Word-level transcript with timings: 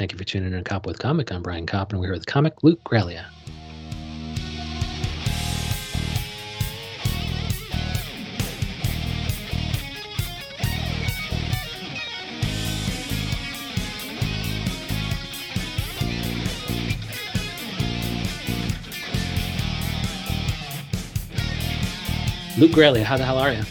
Thank 0.00 0.12
you 0.12 0.18
for 0.18 0.24
tuning 0.24 0.54
in 0.54 0.56
to 0.56 0.64
Cop 0.64 0.86
with 0.86 0.98
Comic. 0.98 1.30
I'm 1.30 1.42
Brian 1.42 1.66
Kopp, 1.66 1.92
and 1.92 2.00
we're 2.00 2.06
here 2.06 2.14
with 2.14 2.24
comic 2.24 2.62
Luke 2.62 2.82
Graglia. 2.84 3.26
Luke 22.56 22.70
Graglia, 22.70 23.02
how 23.02 23.18
the 23.18 23.26
hell 23.26 23.36
are 23.36 23.52
you? 23.52 23.64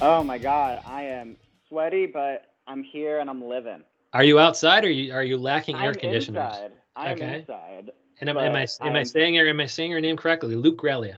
Oh 0.00 0.24
my 0.24 0.38
god, 0.38 0.80
I 0.84 1.04
am 1.04 1.36
sweaty, 1.68 2.06
but 2.06 2.46
I'm 2.66 2.82
here 2.82 3.20
and 3.20 3.30
I'm 3.30 3.44
living. 3.44 3.84
Are 4.16 4.24
you 4.24 4.38
outside 4.38 4.82
or 4.84 4.88
are 4.88 4.90
you, 4.90 5.12
are 5.12 5.22
you 5.22 5.36
lacking 5.36 5.76
air 5.76 5.90
I'm 5.90 5.94
conditioners? 5.94 6.54
inside. 6.54 6.72
I'm 6.96 7.12
Okay. 7.12 7.40
inside. 7.40 7.90
And 8.20 8.30
am, 8.30 8.38
am 8.38 8.56
I 8.56 8.62
am 8.80 8.94
I 8.94 8.98
I'm- 9.00 9.04
saying 9.04 9.34
your 9.34 9.46
am 9.46 9.60
I 9.60 9.66
saying 9.66 9.90
your 9.90 10.00
name 10.00 10.16
correctly? 10.16 10.54
Luke 10.56 10.78
Graglia. 10.80 11.16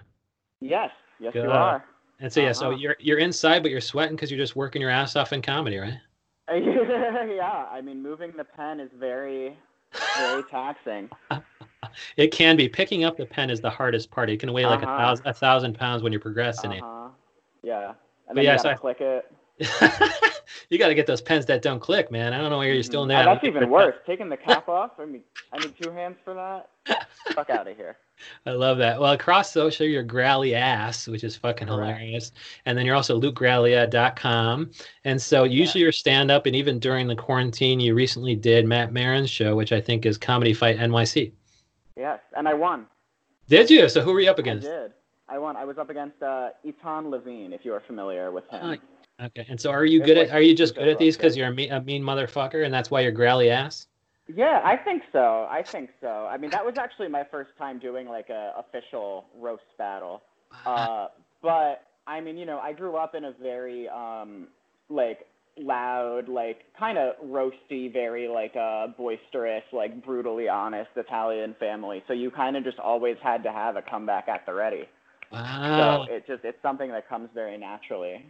Yes, 0.60 0.90
yes 1.20 1.32
Good. 1.32 1.44
you 1.44 1.50
are. 1.52 1.84
And 2.18 2.32
so 2.32 2.40
yeah, 2.40 2.50
so 2.50 2.70
Uh-huh. 2.70 2.76
you're 2.76 2.96
you're 2.98 3.18
inside, 3.18 3.62
but 3.62 3.70
you're 3.70 3.80
sweating 3.80 4.16
because 4.16 4.32
you're 4.32 4.40
just 4.40 4.56
working 4.56 4.82
your 4.82 4.90
ass 4.90 5.14
off 5.14 5.32
in 5.32 5.40
comedy, 5.40 5.78
right? 5.78 5.94
yeah, 6.50 7.66
I 7.70 7.80
mean 7.80 8.02
moving 8.02 8.32
the 8.36 8.42
pen 8.42 8.80
is 8.80 8.90
very, 8.98 9.56
very 10.16 10.42
taxing. 10.50 11.08
It 12.16 12.32
can 12.32 12.56
be. 12.56 12.68
Picking 12.68 13.04
up 13.04 13.16
the 13.16 13.26
pen 13.26 13.48
is 13.48 13.60
the 13.60 13.70
hardest 13.70 14.10
part. 14.10 14.28
It 14.28 14.40
can 14.40 14.52
weigh 14.52 14.66
like 14.66 14.82
a 14.82 14.88
Uh-huh. 14.88 14.98
thousand 14.98 15.26
a 15.28 15.32
thousand 15.34 15.74
pounds 15.78 16.02
when 16.02 16.12
you're 16.12 16.20
procrastinating. 16.20 16.82
Uh-huh. 16.82 17.10
Yeah. 17.62 17.92
And 18.28 18.36
then 18.36 18.44
yeah, 18.44 18.54
you 18.54 18.58
so 18.58 18.64
gotta 18.64 18.74
I- 18.74 18.78
click 18.80 19.00
it. 19.00 19.30
you 20.70 20.78
got 20.78 20.88
to 20.88 20.94
get 20.94 21.06
those 21.06 21.20
pens 21.20 21.46
that 21.46 21.62
don't 21.62 21.80
click, 21.80 22.10
man. 22.10 22.32
I 22.32 22.38
don't 22.40 22.50
know 22.50 22.58
why 22.58 22.66
you're 22.66 22.82
still 22.82 23.02
in 23.02 23.08
Mhm. 23.08 23.12
there. 23.12 23.28
Oh, 23.28 23.34
that's 23.34 23.44
even 23.44 23.68
worse. 23.70 23.94
Taking 24.06 24.28
the 24.28 24.36
cap 24.36 24.68
off. 24.68 24.92
I 24.98 25.04
mean, 25.04 25.22
I 25.52 25.58
need 25.58 25.74
two 25.80 25.90
hands 25.90 26.16
for 26.24 26.34
that. 26.34 26.70
Fuck 27.34 27.50
out 27.50 27.68
of 27.68 27.76
here. 27.76 27.96
I 28.46 28.50
love 28.50 28.78
that. 28.78 29.00
Well, 29.00 29.12
across 29.12 29.52
social, 29.52 29.86
you're 29.86 30.02
Grally 30.02 30.54
ass, 30.54 31.06
which 31.06 31.22
is 31.22 31.36
fucking 31.36 31.68
hilarious. 31.68 32.32
And 32.66 32.76
then 32.76 32.84
you're 32.84 32.96
also 32.96 33.20
lukegraglia.com. 33.20 34.70
And 35.04 35.20
so 35.22 35.44
usually 35.44 35.82
your 35.82 35.92
stand 35.92 36.30
up, 36.30 36.46
and 36.46 36.56
even 36.56 36.78
during 36.78 37.06
the 37.06 37.14
quarantine, 37.14 37.78
you 37.80 37.94
recently 37.94 38.34
did 38.34 38.66
Matt 38.66 38.92
Marin's 38.92 39.30
show, 39.30 39.54
which 39.54 39.72
I 39.72 39.80
think 39.80 40.04
is 40.06 40.18
Comedy 40.18 40.52
Fight 40.52 40.78
NYC. 40.78 41.32
Yes, 41.96 42.20
and 42.36 42.48
I 42.48 42.54
won. 42.54 42.86
Did 43.48 43.70
you? 43.70 43.88
So 43.88 44.00
who 44.00 44.12
were 44.12 44.20
you 44.20 44.30
up 44.30 44.38
I 44.38 44.42
against? 44.42 44.66
did. 44.66 44.92
I 45.28 45.38
won. 45.38 45.56
I 45.56 45.64
was 45.64 45.78
up 45.78 45.90
against 45.90 46.22
uh, 46.22 46.50
Etan 46.66 47.10
Levine, 47.10 47.52
if 47.52 47.64
you 47.64 47.72
are 47.74 47.82
familiar 47.86 48.30
with 48.30 48.48
him. 48.50 48.60
Oh, 48.62 48.76
Okay. 49.20 49.44
And 49.48 49.60
so 49.60 49.70
are 49.70 49.84
you 49.84 50.00
good 50.00 50.16
at, 50.16 50.30
are 50.30 50.40
you 50.40 50.54
just 50.54 50.76
good 50.76 50.86
at 50.88 50.98
these 50.98 51.16
because 51.16 51.36
you're 51.36 51.48
a 51.48 51.52
mean, 51.52 51.72
a 51.72 51.80
mean 51.80 52.02
motherfucker 52.02 52.64
and 52.64 52.72
that's 52.72 52.90
why 52.90 53.00
you're 53.00 53.12
Grally 53.12 53.50
ass? 53.50 53.88
Yeah, 54.32 54.60
I 54.62 54.76
think 54.76 55.02
so. 55.10 55.46
I 55.50 55.62
think 55.62 55.90
so. 56.00 56.28
I 56.30 56.36
mean, 56.36 56.50
that 56.50 56.64
was 56.64 56.76
actually 56.78 57.08
my 57.08 57.24
first 57.28 57.50
time 57.58 57.78
doing 57.78 58.06
like 58.06 58.28
a 58.28 58.52
official 58.58 59.24
roast 59.36 59.62
battle. 59.76 60.22
Uh, 60.64 61.08
but 61.42 61.82
I 62.06 62.20
mean, 62.20 62.36
you 62.36 62.46
know, 62.46 62.58
I 62.58 62.72
grew 62.72 62.96
up 62.96 63.14
in 63.14 63.24
a 63.24 63.32
very 63.42 63.88
um, 63.88 64.48
like 64.88 65.26
loud, 65.56 66.28
like 66.28 66.60
kind 66.78 66.98
of 66.98 67.14
roasty, 67.24 67.92
very 67.92 68.28
like 68.28 68.54
uh, 68.54 68.88
boisterous, 68.96 69.64
like 69.72 70.04
brutally 70.04 70.48
honest 70.48 70.90
Italian 70.94 71.56
family. 71.58 72.04
So 72.06 72.12
you 72.12 72.30
kind 72.30 72.56
of 72.56 72.64
just 72.64 72.78
always 72.78 73.16
had 73.22 73.42
to 73.42 73.52
have 73.52 73.76
a 73.76 73.82
comeback 73.82 74.28
at 74.28 74.46
the 74.46 74.54
ready. 74.54 74.84
Wow. 75.32 76.06
So 76.06 76.12
it 76.12 76.26
just 76.26 76.44
it's 76.44 76.60
something 76.62 76.90
that 76.90 77.08
comes 77.08 77.28
very 77.34 77.58
naturally. 77.58 78.24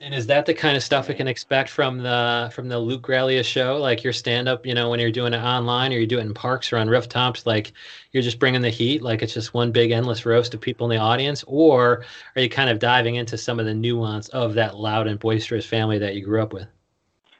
And 0.00 0.12
is 0.12 0.26
that 0.26 0.46
the 0.46 0.54
kind 0.54 0.76
of 0.76 0.82
stuff 0.82 1.06
we 1.06 1.14
can 1.14 1.28
expect 1.28 1.70
from 1.70 1.98
the 1.98 2.50
from 2.52 2.68
the 2.68 2.78
Luke 2.78 3.02
Graglia 3.02 3.44
show? 3.44 3.76
Like 3.76 4.02
your 4.02 4.12
stand 4.12 4.48
up, 4.48 4.66
you 4.66 4.74
know, 4.74 4.90
when 4.90 4.98
you're 4.98 5.12
doing 5.12 5.32
it 5.32 5.38
online 5.38 5.92
or 5.92 5.98
you 5.98 6.08
do 6.08 6.18
it 6.18 6.22
in 6.22 6.34
parks 6.34 6.72
or 6.72 6.78
on 6.78 6.88
rooftops, 6.88 7.46
like 7.46 7.72
you're 8.10 8.22
just 8.22 8.40
bringing 8.40 8.62
the 8.62 8.70
heat, 8.70 9.00
like 9.00 9.22
it's 9.22 9.32
just 9.32 9.54
one 9.54 9.70
big 9.70 9.92
endless 9.92 10.26
roast 10.26 10.54
of 10.54 10.60
people 10.60 10.90
in 10.90 10.96
the 10.96 11.00
audience, 11.00 11.44
or 11.46 12.04
are 12.34 12.42
you 12.42 12.48
kind 12.48 12.68
of 12.68 12.80
diving 12.80 13.14
into 13.14 13.38
some 13.38 13.60
of 13.60 13.66
the 13.66 13.74
nuance 13.74 14.28
of 14.30 14.54
that 14.54 14.76
loud 14.76 15.06
and 15.06 15.20
boisterous 15.20 15.64
family 15.64 15.98
that 15.98 16.16
you 16.16 16.24
grew 16.24 16.42
up 16.42 16.52
with? 16.52 16.66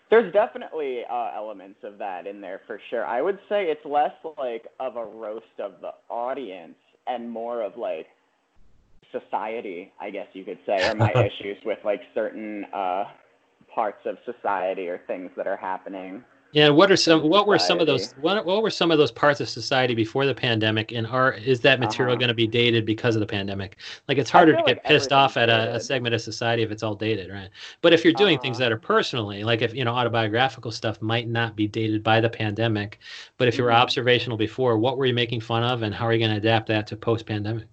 There's 0.09 0.33
definitely 0.33 1.01
uh, 1.11 1.33
elements 1.35 1.81
of 1.83 1.99
that 1.99 2.29
in 2.29 2.41
there 2.41 2.61
for 2.69 2.79
sure. 2.91 3.05
I 3.05 3.23
would 3.23 3.41
say 3.49 3.65
it's 3.65 3.85
less 3.85 4.13
like 4.39 4.67
of 4.79 4.97
a 4.97 5.05
roast 5.05 5.59
of 5.59 5.81
the 5.81 5.95
audience 6.09 6.77
and 7.09 7.29
more 7.29 7.63
of 7.63 7.77
like 7.77 8.07
society, 9.13 9.93
I 10.01 10.11
guess 10.11 10.27
you 10.33 10.45
could 10.45 10.59
say, 10.67 10.85
or 10.85 10.95
my 10.95 11.13
issues 11.15 11.57
with 11.65 11.79
like 11.85 12.01
certain 12.15 12.65
uh, 12.75 13.05
parts 13.75 14.01
of 14.07 14.17
society 14.25 14.89
or 14.89 15.01
things 15.07 15.31
that 15.37 15.47
are 15.47 15.57
happening. 15.57 16.25
Yeah, 16.55 16.69
what 16.69 16.93
are 16.93 16.97
some 16.97 17.23
what 17.23 17.47
were 17.47 17.59
some 17.59 17.81
of 17.81 17.87
those 17.87 18.13
what, 18.15 18.45
what 18.45 18.63
were 18.63 18.71
some 18.71 18.91
of 18.91 18.99
those 18.99 19.11
parts 19.11 19.41
of 19.41 19.49
society 19.49 19.95
before 19.95 20.27
the 20.27 20.35
pandemic 20.35 20.93
and 20.93 21.07
are 21.07 21.33
is 21.33 21.61
that 21.63 21.81
material 21.81 22.15
Uh-huh. 22.15 22.19
going 22.19 22.29
to 22.29 22.35
be 22.35 22.47
dated 22.47 22.85
because 22.85 23.17
of 23.17 23.21
the 23.21 23.27
pandemic? 23.27 23.79
Like 24.07 24.19
it's 24.19 24.29
harder 24.31 24.55
to 24.55 24.63
get 24.63 24.77
like 24.77 24.85
pissed 24.85 25.13
off 25.13 25.37
at 25.39 25.49
a, 25.49 25.75
a 25.77 25.81
segment 25.81 26.15
of 26.15 26.21
society 26.21 26.63
if 26.63 26.71
it's 26.71 26.83
all 26.83 26.95
dated, 26.95 27.31
right? 27.33 27.49
But 27.81 27.95
if 27.95 28.05
you're 28.05 28.13
doing 28.13 28.39
things 28.39 28.57
Uh-huh. 28.57 28.59
that 28.59 28.71
are 28.71 28.77
personally, 28.79 29.45
like 29.45 29.63
if 29.63 29.75
you 29.75 29.85
know 29.85 29.95
autobiographical 29.95 30.71
stuff 30.73 31.01
might 31.01 31.27
not 31.29 31.57
be 31.57 31.67
dated 31.69 32.03
by 32.03 32.21
the 32.21 32.29
pandemic, 32.31 32.99
but 33.39 33.49
if 33.49 33.57
you 33.57 33.65
were 33.65 33.73
Mhm. 33.73 33.73
observational 33.73 34.37
before, 34.37 34.77
what 34.79 34.99
were 34.99 35.07
you 35.07 35.15
making 35.15 35.41
fun 35.41 35.63
of 35.65 35.83
and 35.83 35.95
how 35.95 36.05
are 36.07 36.13
you 36.13 36.19
going 36.19 36.33
to 36.33 36.37
adapt 36.37 36.67
that 36.69 36.87
to 36.89 36.97
post 36.97 37.25
pandemic? 37.25 37.67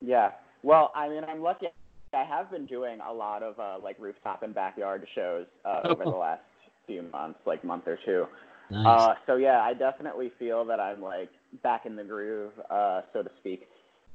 Yeah. 0.00 0.32
Well, 0.62 0.92
I 0.94 1.08
mean, 1.08 1.24
I'm 1.24 1.42
lucky. 1.42 1.66
I 2.14 2.24
have 2.24 2.50
been 2.50 2.66
doing 2.66 2.98
a 3.00 3.12
lot 3.12 3.42
of 3.42 3.58
uh, 3.58 3.78
like 3.82 3.96
rooftop 3.98 4.42
and 4.42 4.54
backyard 4.54 5.06
shows 5.14 5.46
uh, 5.64 5.80
Oh, 5.84 5.90
over 5.90 6.04
the 6.04 6.10
last 6.10 6.42
few 6.86 7.02
months, 7.02 7.40
like 7.46 7.64
month 7.64 7.86
or 7.86 7.98
two. 8.04 8.26
Nice. 8.70 8.86
Uh, 8.86 9.14
so 9.26 9.36
yeah, 9.36 9.62
I 9.62 9.74
definitely 9.74 10.30
feel 10.38 10.64
that 10.66 10.80
I'm 10.80 11.02
like 11.02 11.30
back 11.62 11.86
in 11.86 11.96
the 11.96 12.04
groove, 12.04 12.52
uh, 12.70 13.02
so 13.12 13.22
to 13.22 13.30
speak. 13.40 13.68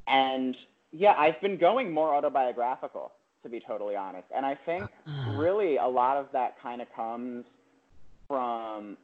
And 0.08 0.56
yeah, 0.92 1.14
I've 1.18 1.40
been 1.42 1.58
going 1.58 1.92
more 1.92 2.16
autobiographical, 2.16 3.12
to 3.44 3.50
be 3.50 3.60
totally 3.60 3.96
honest. 3.96 4.28
And 4.36 4.46
I 4.46 4.58
think 4.66 4.90
really 5.36 5.78
a 5.78 5.88
lot 5.88 6.18
of 6.18 6.28
that 6.34 6.56
kind 6.62 6.82
of 6.82 6.88
comes 6.96 7.46
from, 8.28 8.98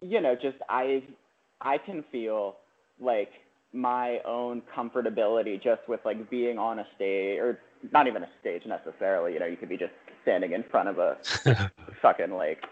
you 0.00 0.20
know, 0.20 0.34
just 0.34 0.56
I, 0.68 1.02
I 1.60 1.78
can 1.78 2.04
feel 2.12 2.56
like 3.00 3.30
my 3.72 4.18
own 4.26 4.62
comfortability 4.76 5.62
just 5.62 5.80
with 5.88 6.00
like 6.04 6.28
being 6.28 6.58
on 6.58 6.78
a 6.78 6.86
stage 6.94 7.38
or 7.38 7.58
not 7.92 8.06
even 8.06 8.22
a 8.22 8.28
stage 8.40 8.62
necessarily. 8.66 9.32
You 9.32 9.40
know, 9.40 9.46
you 9.46 9.56
could 9.56 9.68
be 9.68 9.76
just 9.76 9.92
standing 10.22 10.52
in 10.52 10.62
front 10.64 10.88
of 10.88 10.98
a 10.98 11.16
fucking 12.02 12.30
like 12.32 12.64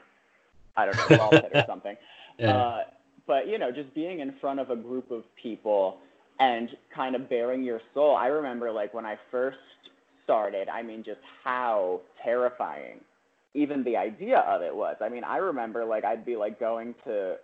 I 0.77 0.87
don't 0.87 1.11
know 1.11 1.16
ball 1.16 1.31
pit 1.31 1.50
or 1.55 1.65
something. 1.66 1.97
yeah. 2.38 2.56
Uh, 2.56 2.78
but 3.27 3.49
you 3.49 3.59
know, 3.59 3.71
just 3.71 3.94
being 3.94 4.21
in 4.21 4.34
front 4.41 4.61
of 4.61 4.71
a 4.71 4.77
group 4.77 5.11
of 5.11 5.25
people 5.41 5.99
and 6.38 6.71
kind 6.94 7.15
of 7.15 7.28
baring 7.28 7.62
your 7.62 7.81
soul. 7.94 8.17
I 8.17 8.27
remember 8.27 8.72
like 8.72 8.94
when 8.94 9.06
I 9.06 9.17
first 9.31 9.59
started. 10.25 10.69
I 10.69 10.82
mean, 10.82 11.03
just 11.05 11.21
how 11.43 12.00
terrifying 12.22 13.00
even 13.55 13.82
the 13.82 13.97
idea 13.97 14.38
of 14.41 14.62
it 14.62 14.75
was. 14.75 14.97
I 15.00 15.09
mean, 15.09 15.25
I 15.25 15.38
remember 15.38 15.84
like 15.84 16.05
I'd 16.05 16.25
be 16.25 16.37
like 16.37 16.61
going 16.61 16.94
to 17.05 17.37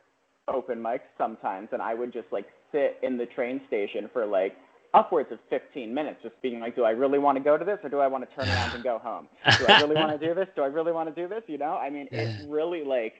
open 0.49 0.81
mics 0.81 1.00
sometimes, 1.19 1.69
and 1.73 1.83
I 1.83 1.94
would 1.94 2.12
just 2.12 2.28
like 2.31 2.47
sit 2.72 2.99
in 3.03 3.16
the 3.16 3.27
train 3.27 3.60
station 3.66 4.09
for 4.12 4.27
like 4.27 4.56
upwards 4.94 5.31
of 5.32 5.38
15 5.50 5.93
minutes 5.93 6.19
just 6.22 6.41
being 6.43 6.60
like, 6.60 6.75
do 6.75 6.84
I 6.84 6.91
really 6.91 7.19
want 7.19 7.37
to 7.37 7.44
go 7.44 7.56
to 7.59 7.65
this 7.65 7.78
or 7.82 7.88
do 7.91 7.99
I 8.00 8.06
want 8.06 8.28
to 8.28 8.34
turn 8.37 8.49
around 8.49 8.72
and 8.75 8.82
go 8.82 8.99
home? 8.99 9.28
Do 9.59 9.66
I 9.66 9.78
really 9.78 9.94
want 9.94 10.19
to 10.19 10.27
do 10.27 10.34
this? 10.34 10.49
Do 10.56 10.62
I 10.62 10.66
really 10.66 10.93
want 10.93 11.15
to 11.15 11.21
do 11.22 11.28
this? 11.28 11.43
You 11.47 11.59
know, 11.59 11.75
I 11.76 11.91
mean, 11.91 12.09
Yeah. 12.10 12.21
it 12.21 12.37
really 12.49 12.82
like 12.84 13.15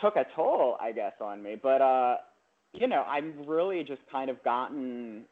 took 0.00 0.16
a 0.16 0.24
toll, 0.36 0.76
I 0.80 0.92
guess, 0.92 1.12
on 1.20 1.42
me. 1.42 1.56
But, 1.60 1.80
uh, 1.80 2.16
you 2.72 2.86
know, 2.86 3.02
I'm 3.02 3.34
really 3.46 3.82
just 3.84 4.02
kind 4.10 4.30
of 4.30 4.42
gotten, 4.44 5.24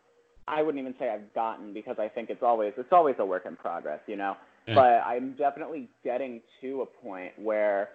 I 0.48 0.62
wouldn't 0.62 0.81
even 0.81 0.94
say 0.98 1.08
I've 1.08 1.32
gotten 1.34 1.72
because 1.72 1.97
I 1.98 2.08
think 2.08 2.31
it's 2.31 2.42
always, 2.42 2.72
it's 2.76 2.92
always 2.92 3.16
a 3.19 3.25
work 3.26 3.47
in 3.47 3.56
progress, 3.56 4.00
you 4.06 4.16
know, 4.16 4.36
Yeah. 4.66 4.75
but 4.75 5.06
I'm 5.06 5.32
definitely 5.34 5.88
getting 6.04 6.41
to 6.60 6.82
a 6.82 6.86
point 6.86 7.32
where 7.38 7.91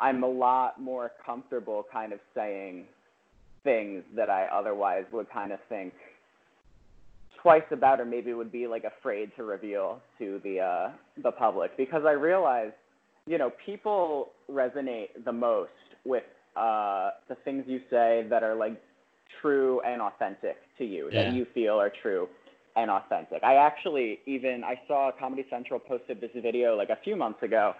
I'm 0.00 0.22
a 0.24 0.28
lot 0.28 0.80
more 0.80 1.12
comfortable 1.24 1.84
kind 1.92 2.12
of 2.12 2.20
saying 2.34 2.86
things 3.64 4.02
that 4.16 4.30
I 4.30 4.46
otherwise 4.46 5.04
would 5.12 5.30
kind 5.30 5.52
of 5.52 5.58
think 5.68 5.92
twice 7.42 7.62
about 7.70 8.00
or 8.00 8.04
maybe 8.04 8.32
would 8.34 8.52
be 8.52 8.66
like 8.66 8.84
afraid 8.84 9.30
to 9.36 9.44
reveal 9.44 10.00
to 10.18 10.40
the 10.44 10.60
uh, 10.60 10.90
the 11.22 11.32
public 11.32 11.76
because 11.76 12.02
I 12.06 12.12
realize 12.12 12.72
you 13.26 13.38
know 13.38 13.50
people 13.64 14.30
resonate 14.50 15.08
the 15.24 15.32
most 15.32 15.70
with 16.04 16.24
uh, 16.56 17.10
the 17.28 17.36
things 17.44 17.64
you 17.66 17.80
say 17.90 18.26
that 18.30 18.42
are 18.42 18.54
like 18.54 18.80
true 19.40 19.80
and 19.80 20.00
authentic 20.02 20.56
to 20.78 20.84
you 20.84 21.08
Yeah. 21.12 21.24
that 21.24 21.34
you 21.34 21.46
feel 21.54 21.80
are 21.80 21.92
true 22.02 22.28
and 22.76 22.90
authentic. 22.90 23.42
I 23.42 23.56
actually 23.56 24.20
even 24.26 24.62
I 24.64 24.80
saw 24.86 25.10
Comedy 25.18 25.44
Central 25.50 25.80
posted 25.80 26.20
this 26.20 26.30
video 26.34 26.76
like 26.76 26.90
a 26.90 26.98
few 27.04 27.16
months 27.16 27.42
ago 27.42 27.74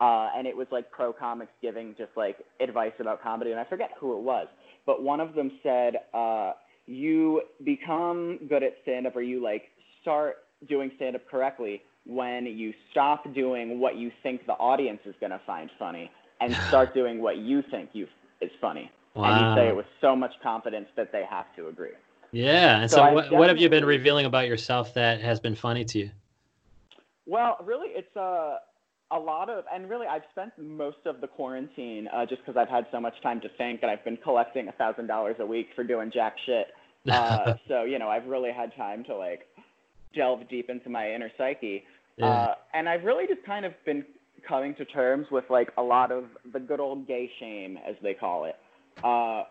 uh, 0.00 0.28
and 0.36 0.46
it 0.46 0.56
was 0.56 0.66
like 0.70 0.90
pro 0.90 1.12
comics 1.12 1.50
giving 1.60 1.94
just 1.98 2.10
like 2.16 2.36
advice 2.60 2.92
about 3.00 3.22
comedy, 3.22 3.50
and 3.50 3.58
I 3.58 3.64
forget 3.64 3.90
who 3.98 4.16
it 4.16 4.22
was, 4.22 4.46
but 4.88 5.02
one 5.02 5.20
of 5.20 5.34
them 5.34 5.52
said, 5.62 5.96
uh, 6.14 6.52
"You 6.86 7.42
become 7.62 8.38
good 8.48 8.62
at 8.62 8.72
stand 8.80 9.06
up, 9.06 9.14
or 9.16 9.20
you 9.20 9.42
like 9.42 9.64
start 10.00 10.38
doing 10.66 10.90
stand 10.96 11.14
up 11.14 11.28
correctly 11.28 11.82
when 12.06 12.46
you 12.46 12.72
stop 12.90 13.22
doing 13.34 13.80
what 13.80 13.96
you 13.96 14.10
think 14.22 14.46
the 14.46 14.54
audience 14.54 15.00
is 15.04 15.14
gonna 15.20 15.42
find 15.46 15.68
funny, 15.78 16.10
and 16.40 16.54
start 16.68 16.94
doing 16.94 17.20
what 17.20 17.36
you 17.36 17.62
think 17.70 17.90
you 17.92 18.06
is 18.40 18.50
funny. 18.62 18.90
Wow. 19.14 19.24
And 19.24 19.40
you 19.40 19.62
say 19.62 19.68
it 19.68 19.76
with 19.76 19.84
so 20.00 20.16
much 20.16 20.32
confidence 20.42 20.88
that 20.96 21.12
they 21.12 21.24
have 21.28 21.44
to 21.56 21.68
agree. 21.68 21.90
Yeah. 22.32 22.80
And 22.80 22.90
so, 22.90 22.96
So 22.96 23.12
what, 23.12 23.30
what 23.30 23.48
have 23.48 23.58
you 23.58 23.68
been 23.68 23.84
revealing 23.84 24.24
about 24.24 24.46
yourself 24.46 24.94
that 24.94 25.20
has 25.20 25.38
been 25.38 25.54
funny 25.54 25.84
to 25.84 25.98
you? 25.98 26.10
Well, 27.26 27.58
really, 27.62 27.88
it's 27.88 28.16
a 28.16 28.58
a 29.10 29.18
lot 29.18 29.48
of, 29.48 29.64
and 29.72 29.88
really, 29.88 30.06
I've 30.06 30.22
spent 30.32 30.52
most 30.58 30.98
of 31.06 31.20
the 31.20 31.26
quarantine 31.26 32.08
uh, 32.12 32.26
just 32.26 32.42
because 32.44 32.58
I've 32.58 32.68
had 32.68 32.86
so 32.92 33.00
much 33.00 33.14
time 33.22 33.40
to 33.40 33.48
think, 33.56 33.80
and 33.82 33.90
I've 33.90 34.04
been 34.04 34.18
collecting 34.18 34.68
a 34.68 34.72
thousand 34.72 35.06
dollars 35.06 35.36
a 35.38 35.46
week 35.46 35.68
for 35.74 35.84
doing 35.84 36.10
jack 36.12 36.34
shit. 36.46 36.68
Uh, 37.10 37.54
so 37.68 37.84
you 37.84 37.98
know, 37.98 38.08
I've 38.08 38.26
really 38.26 38.50
had 38.52 38.74
time 38.76 39.02
to 39.04 39.16
like 39.16 39.46
delve 40.14 40.46
deep 40.50 40.68
into 40.68 40.90
my 40.90 41.10
inner 41.10 41.30
psyche, 41.38 41.84
Yeah. 42.18 42.26
uh, 42.26 42.54
and 42.74 42.86
I've 42.86 43.04
really 43.04 43.26
just 43.26 43.42
kind 43.46 43.64
of 43.64 43.72
been 43.86 44.04
coming 44.46 44.74
to 44.74 44.84
terms 44.84 45.26
with 45.30 45.44
like 45.48 45.70
a 45.78 45.82
lot 45.82 46.12
of 46.12 46.24
the 46.52 46.58
good 46.60 46.80
old 46.80 47.06
gay 47.06 47.30
shame, 47.40 47.78
as 47.88 47.94
they 48.02 48.12
call 48.12 48.44
it. 48.44 48.56
Uh, 49.02 49.44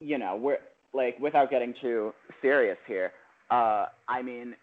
you 0.00 0.16
know, 0.16 0.36
we're 0.36 0.58
like 0.94 1.18
without 1.20 1.50
getting 1.50 1.74
too 1.82 2.14
serious 2.40 2.78
here. 2.86 3.12
Uh, 3.50 3.86
I 4.08 4.22
mean, 4.22 4.54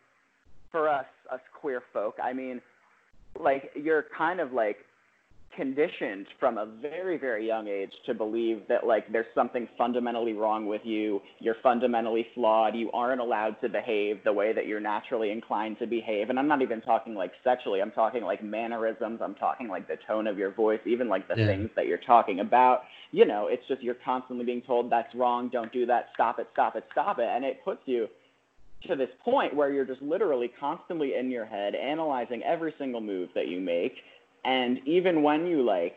for 0.71 0.89
us, 0.89 1.05
us 1.31 1.41
queer 1.59 1.83
folk, 1.93 2.15
I 2.23 2.33
mean, 2.33 2.61
like 3.39 3.71
you're 3.75 4.05
kind 4.17 4.39
of 4.39 4.53
like 4.53 4.77
conditioned 5.55 6.25
from 6.37 6.57
a 6.57 6.65
very 6.81 7.17
very 7.17 7.47
young 7.47 7.67
age 7.69 7.91
to 8.05 8.13
believe 8.13 8.63
that 8.67 8.85
like 8.85 9.09
there's 9.11 9.25
something 9.33 9.69
fundamentally 9.77 10.33
wrong 10.33 10.65
with 10.65 10.81
you. 10.83 11.21
You're 11.39 11.55
fundamentally 11.63 12.27
flawed. 12.35 12.75
You 12.75 12.91
aren't 12.91 13.21
allowed 13.21 13.55
to 13.61 13.69
behave 13.69 14.17
the 14.25 14.33
way 14.33 14.51
that 14.51 14.67
you're 14.67 14.81
naturally 14.81 15.31
inclined 15.31 15.79
to 15.79 15.87
behave. 15.87 16.29
And 16.29 16.37
i'm 16.37 16.47
not 16.49 16.61
even 16.61 16.81
talking 16.81 17.15
like 17.15 17.31
sexually. 17.43 17.81
I'm 17.81 17.91
talking 17.91 18.21
like 18.23 18.43
mannerisms. 18.43 19.21
I'm 19.23 19.35
talking 19.35 19.69
like 19.69 19.87
the 19.87 19.97
tone 20.05 20.27
of 20.27 20.37
your 20.37 20.51
voice 20.51 20.81
even 20.85 21.07
like 21.07 21.27
the 21.29 21.35
Yeah. 21.37 21.47
things 21.47 21.69
that 21.77 21.87
you're 21.87 21.99
talking 21.99 22.41
about. 22.41 22.81
You 23.11 23.25
know 23.25 23.47
it's 23.47 23.63
just 23.69 23.81
you're 23.81 23.95
constantly 24.03 24.43
being 24.45 24.61
told 24.61 24.89
that's 24.91 25.13
wrong. 25.15 25.49
Don't 25.49 25.71
do 25.71 25.85
that. 25.85 26.09
Stop 26.13 26.39
it. 26.39 26.47
Stop 26.51 26.75
it. 26.75 26.83
Stop 26.91 27.19
it. 27.19 27.29
And 27.29 27.45
it 27.45 27.63
puts 27.63 27.81
you 27.85 28.07
to 28.87 28.95
this 28.95 29.09
point 29.23 29.55
where 29.55 29.71
you're 29.71 29.85
just 29.85 30.01
literally 30.01 30.51
constantly 30.59 31.15
in 31.15 31.31
your 31.31 31.45
head 31.45 31.75
analyzing 31.75 32.43
every 32.43 32.73
single 32.77 33.01
move 33.01 33.29
that 33.35 33.47
you 33.47 33.59
make. 33.59 33.93
And 34.43 34.79
even 34.87 35.23
when 35.23 35.47
you 35.47 35.63
like 35.63 35.95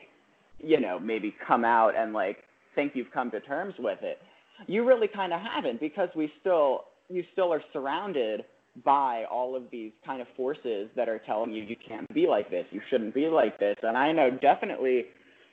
you 0.58 0.80
know 0.80 0.98
maybe 0.98 1.34
come 1.46 1.64
out 1.64 1.96
and 1.96 2.12
like 2.12 2.38
think 2.74 2.92
you've 2.94 3.10
come 3.12 3.30
to 3.30 3.40
terms 3.40 3.74
with 3.78 3.98
it 4.02 4.18
you 4.66 4.84
really 4.84 5.08
kind 5.08 5.32
of 5.32 5.40
haven't 5.40 5.80
because 5.80 6.08
we 6.16 6.30
still 6.40 6.84
you 7.08 7.24
still 7.32 7.52
are 7.52 7.62
surrounded 7.72 8.44
by 8.84 9.24
all 9.30 9.56
of 9.56 9.64
these 9.72 9.92
kind 10.04 10.20
of 10.20 10.26
forces 10.36 10.88
that 10.94 11.08
are 11.08 11.18
telling 11.18 11.52
you 11.52 11.62
you 11.62 11.76
can't 11.86 12.12
be 12.14 12.26
like 12.26 12.50
this 12.50 12.64
you 12.70 12.80
shouldn't 12.90 13.14
be 13.14 13.26
like 13.26 13.58
this. 13.58 13.76
And 13.82 13.96
i 13.96 14.12
know 14.12 14.30
definitely 14.30 15.06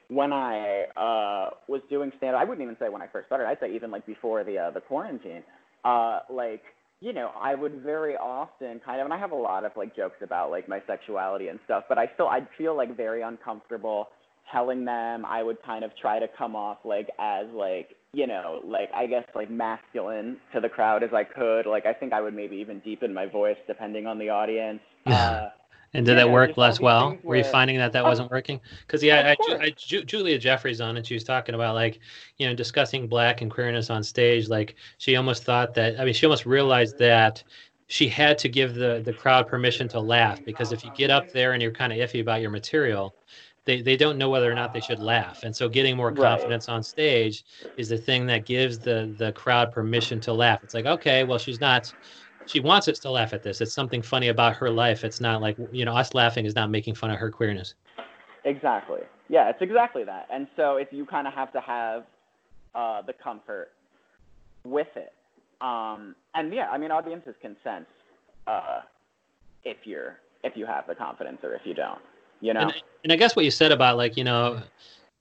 when 0.10 0.32
i 0.34 0.84
uh 0.98 1.50
was 1.68 1.82
doing 1.90 2.12
stand 2.18 2.36
i 2.36 2.44
wouldn't 2.44 2.64
even 2.64 2.78
say 2.80 2.90
when 2.90 3.02
i 3.02 3.08
first 3.08 3.28
started 3.28 3.46
i'd 3.48 3.60
say 3.60 3.74
even 3.74 3.90
like 3.92 4.06
before 4.06 4.44
the 4.44 4.58
uh, 4.58 4.72
the 4.72 4.82
quarantine 4.82 5.44
uh 5.84 6.20
like 6.30 6.62
you 7.02 7.14
know, 7.14 7.32
I 7.40 7.56
would 7.56 7.82
very 7.82 8.16
often 8.16 8.80
kind 8.86 9.00
of, 9.00 9.06
and 9.06 9.14
I 9.14 9.18
have 9.18 9.32
a 9.32 9.36
lot 9.36 9.66
of 9.66 9.72
like 9.76 9.96
jokes 9.96 10.18
about 10.22 10.52
like 10.52 10.70
my 10.70 10.82
sexuality 10.88 11.50
and 11.50 11.60
stuff, 11.66 11.84
but 11.90 11.98
I 11.98 12.10
still, 12.14 12.28
I'd 12.28 12.48
feel 12.58 12.76
like 12.76 12.96
very 12.96 13.22
uncomfortable 13.22 14.08
telling 14.52 14.86
them. 14.86 15.26
I 15.26 15.44
would 15.44 15.58
kind 15.64 15.84
of 15.84 15.92
try 16.00 16.20
to 16.20 16.28
come 16.38 16.56
off 16.56 16.78
like 16.86 17.10
as 17.20 17.48
like, 17.54 17.90
you 18.14 18.28
know, 18.28 18.62
like 18.64 18.90
I 18.96 19.08
guess 19.08 19.26
like 19.36 19.50
masculine 19.52 20.38
to 20.54 20.62
the 20.62 20.70
crowd 20.70 21.04
as 21.04 21.10
I 21.14 21.24
could. 21.24 21.66
Like 21.66 21.86
I 21.86 21.94
think 21.94 22.14
I 22.14 22.22
would 22.22 22.34
maybe 22.34 22.56
even 22.58 22.80
deepen 22.80 23.14
my 23.14 23.26
voice 23.26 23.58
depending 23.68 24.08
on 24.08 24.18
the 24.18 24.30
audience. 24.30 24.80
Uh, 25.06 25.50
And 25.96 26.06
did 26.06 26.16
Yeah, 26.16 26.20
that 26.20 26.30
work 26.30 26.58
less 26.58 26.82
well? 26.82 27.22
Were 27.28 27.36
you 27.38 27.44
finding 27.44 27.78
that 27.78 27.94
that 27.94 28.06
Oh, 28.06 28.06
wasn't 28.06 28.32
working? 28.32 28.60
Because 28.86 29.02
yeah, 29.04 29.36
I, 29.50 29.66
I, 29.66 29.70
Ju- 29.78 30.04
Julia 30.04 30.38
Jeffries 30.38 30.82
on 30.82 30.98
and 30.98 31.06
she 31.06 31.14
was 31.14 31.24
talking 31.24 31.56
about 31.56 31.76
like 31.76 32.00
you 32.38 32.48
know 32.48 32.54
discussing 32.56 33.08
black 33.08 33.42
and 33.42 33.50
queerness 33.52 33.90
on 33.90 34.04
stage. 34.04 34.48
Like 34.50 34.76
she 34.98 35.16
almost 35.16 35.44
thought 35.44 35.74
that 35.76 36.00
I 36.00 36.06
mean 36.06 36.14
she 36.14 36.26
almost 36.26 36.46
realized 36.46 36.98
that 37.00 37.44
she 37.88 38.08
had 38.10 38.38
to 38.40 38.50
give 38.50 38.76
the 38.76 39.02
the 39.06 39.14
crowd 39.14 39.48
permission 39.48 39.88
to 39.90 40.00
laugh 40.02 40.44
because 40.44 40.72
if 40.72 40.84
you 40.84 40.92
get 40.92 41.12
up 41.12 41.32
there 41.32 41.54
and 41.54 41.62
you're 41.62 41.72
kind 41.72 41.94
of 41.94 42.00
iffy 42.00 42.22
about 42.22 42.42
your 42.42 42.52
material. 42.52 43.16
They, 43.66 43.82
they 43.82 43.98
don't 43.98 44.20
know 44.20 44.30
whether 44.30 44.52
or 44.52 44.54
not 44.54 44.74
they 44.74 44.80
should 44.82 45.00
laugh, 45.00 45.42
and 45.44 45.56
so 45.56 45.68
getting 45.68 45.98
more 45.98 46.12
Right. 46.12 46.52
confidence 46.52 46.70
on 46.70 46.84
stage 46.84 47.44
is 47.76 47.90
the 47.90 47.98
thing 47.98 48.28
that 48.28 48.46
gives 48.46 48.80
the 48.80 49.12
the 49.18 49.32
crowd 49.34 49.72
permission 49.72 50.20
to 50.22 50.34
laugh. 50.34 50.64
It's 50.64 50.76
like 50.76 50.86
okay, 50.86 51.24
well 51.24 51.40
she's 51.40 51.60
not 51.60 51.92
she 52.46 52.60
wants 52.60 52.88
us 52.88 53.00
to 53.00 53.10
laugh 53.10 53.34
at 53.34 53.44
this. 53.44 53.62
It's 53.62 53.74
something 53.74 54.02
funny 54.02 54.30
about 54.30 54.56
her 54.56 54.70
life. 54.70 55.04
It's 55.04 55.20
not 55.20 55.42
like 55.42 55.58
you 55.72 55.86
know 55.86 55.96
us 55.96 56.14
laughing 56.14 56.46
is 56.46 56.56
not 56.56 56.70
making 56.70 56.96
fun 56.96 57.12
of 57.12 57.18
her 57.18 57.30
queerness. 57.30 57.76
Exactly. 58.44 59.02
Yeah, 59.30 59.50
it's 59.50 59.62
exactly 59.62 60.04
that. 60.04 60.28
And 60.32 60.48
so 60.56 60.78
if 60.78 60.90
you 60.92 61.06
kind 61.06 61.28
of 61.28 61.34
have 61.34 61.52
to 61.54 61.62
have 61.62 62.04
uh, 62.76 63.02
the 63.02 63.14
comfort 63.14 63.72
with 64.64 64.88
it, 64.96 65.14
um, 65.62 66.16
and 66.36 66.54
yeah, 66.54 66.70
I 66.70 66.78
mean, 66.78 66.92
audiences 66.92 67.36
can 67.42 67.56
sense 67.64 67.88
uh, 68.46 68.82
if 69.64 69.78
you're 69.86 70.18
if 70.44 70.56
you 70.56 70.66
have 70.66 70.86
the 70.88 70.96
confidence 70.96 71.40
or 71.44 71.56
if 71.56 71.62
you 71.66 71.74
don't. 71.74 72.00
You 72.42 72.54
know. 72.54 72.62
And, 72.62 72.74
and 73.04 73.14
I 73.14 73.16
guess 73.16 73.36
what 73.36 73.46
you 73.46 73.52
said 73.52 73.72
about 73.72 73.98
like 73.98 74.16
you 74.16 74.24
know, 74.24 74.62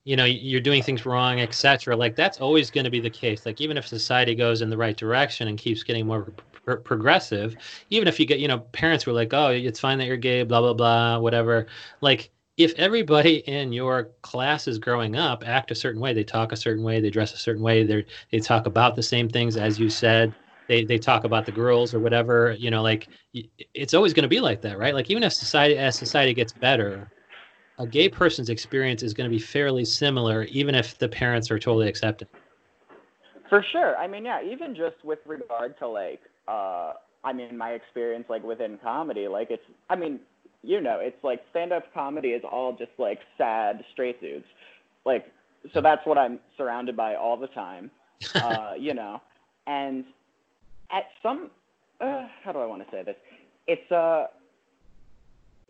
you 0.04 0.16
know 0.16 0.24
you're 0.24 0.60
doing 0.60 0.82
things 0.82 1.06
wrong, 1.06 1.40
etc. 1.40 1.96
Like 1.96 2.16
that's 2.16 2.40
always 2.40 2.70
going 2.70 2.84
to 2.84 2.90
be 2.90 3.00
the 3.00 3.10
case. 3.10 3.46
Like 3.46 3.60
even 3.60 3.78
if 3.78 3.86
society 3.86 4.34
goes 4.34 4.60
in 4.60 4.68
the 4.68 4.76
right 4.76 4.96
direction 4.96 5.48
and 5.48 5.56
keeps 5.56 5.82
getting 5.82 6.06
more 6.06 6.30
pr- 6.64 6.74
progressive, 6.76 7.56
even 7.90 8.08
if 8.08 8.18
you 8.20 8.26
get 8.26 8.38
you 8.40 8.48
know 8.48 8.60
parents 8.72 9.06
were 9.06 9.12
like, 9.12 9.32
oh, 9.34 9.48
it's 9.48 9.80
fine 9.80 9.98
that 9.98 10.06
you're 10.06 10.16
gay, 10.16 10.42
blah 10.42 10.60
blah 10.60 10.74
blah, 10.74 11.18
whatever. 11.18 11.66
Like 12.00 12.30
if 12.56 12.72
everybody 12.74 13.38
in 13.48 13.72
your 13.72 14.10
classes 14.22 14.78
growing 14.78 15.16
up 15.16 15.42
act 15.46 15.70
a 15.70 15.74
certain 15.74 16.00
way, 16.00 16.12
they 16.12 16.24
talk 16.24 16.52
a 16.52 16.56
certain 16.56 16.84
way, 16.84 17.00
they 17.00 17.10
dress 17.10 17.34
a 17.34 17.38
certain 17.38 17.62
way, 17.62 17.84
they 17.84 18.04
they 18.30 18.40
talk 18.40 18.66
about 18.66 18.96
the 18.96 19.02
same 19.02 19.28
things 19.28 19.56
as 19.56 19.78
you 19.78 19.88
said. 19.90 20.34
They, 20.66 20.82
they 20.86 20.98
talk 20.98 21.24
about 21.24 21.44
the 21.44 21.52
girls 21.52 21.92
or 21.92 22.00
whatever 22.00 22.56
you 22.58 22.70
know 22.70 22.80
like 22.82 23.08
it's 23.74 23.92
always 23.92 24.14
going 24.14 24.22
to 24.22 24.28
be 24.28 24.40
like 24.40 24.62
that 24.62 24.78
right 24.78 24.94
like 24.94 25.10
even 25.10 25.22
if 25.22 25.32
society 25.34 25.76
as 25.76 25.98
society 25.98 26.32
gets 26.32 26.52
better 26.54 27.10
a 27.78 27.86
gay 27.86 28.08
person's 28.08 28.50
experience 28.50 29.02
is 29.02 29.14
going 29.14 29.28
to 29.30 29.34
be 29.34 29.40
fairly 29.40 29.84
similar 29.84 30.44
even 30.44 30.74
if 30.74 30.98
the 30.98 31.08
parents 31.08 31.50
are 31.50 31.58
totally 31.58 31.88
accepting 31.88 32.28
For 33.48 33.62
sure. 33.72 33.96
I 33.96 34.06
mean, 34.06 34.24
yeah, 34.24 34.42
even 34.42 34.74
just 34.74 35.04
with 35.04 35.20
regard 35.26 35.78
to 35.78 35.88
like, 35.88 36.22
uh, 36.48 36.92
I 37.22 37.32
mean, 37.32 37.56
my 37.56 37.70
experience 37.70 38.26
like 38.28 38.42
within 38.42 38.78
comedy, 38.82 39.28
like 39.28 39.48
it's, 39.50 39.62
I 39.88 39.96
mean, 39.96 40.20
you 40.62 40.80
know, 40.80 40.98
it's 41.00 41.22
like 41.22 41.40
stand-up 41.50 41.92
comedy 41.92 42.28
is 42.28 42.42
all 42.50 42.76
just 42.76 42.92
like 42.98 43.20
sad 43.38 43.84
straight 43.92 44.20
dudes, 44.20 44.46
like, 45.04 45.26
so 45.72 45.80
that's 45.80 46.06
what 46.06 46.18
I'm 46.18 46.38
surrounded 46.56 46.96
by 46.96 47.14
all 47.14 47.36
the 47.36 47.46
time, 47.48 47.90
uh, 48.34 48.72
you 48.78 48.94
know, 48.94 49.20
and 49.66 50.04
at 50.90 51.04
some, 51.22 51.50
uh, 52.00 52.26
how 52.42 52.52
do 52.52 52.58
I 52.58 52.66
want 52.66 52.84
to 52.84 52.90
say 52.90 53.02
this? 53.02 53.16
It's 53.66 53.90
uh, 53.90 54.26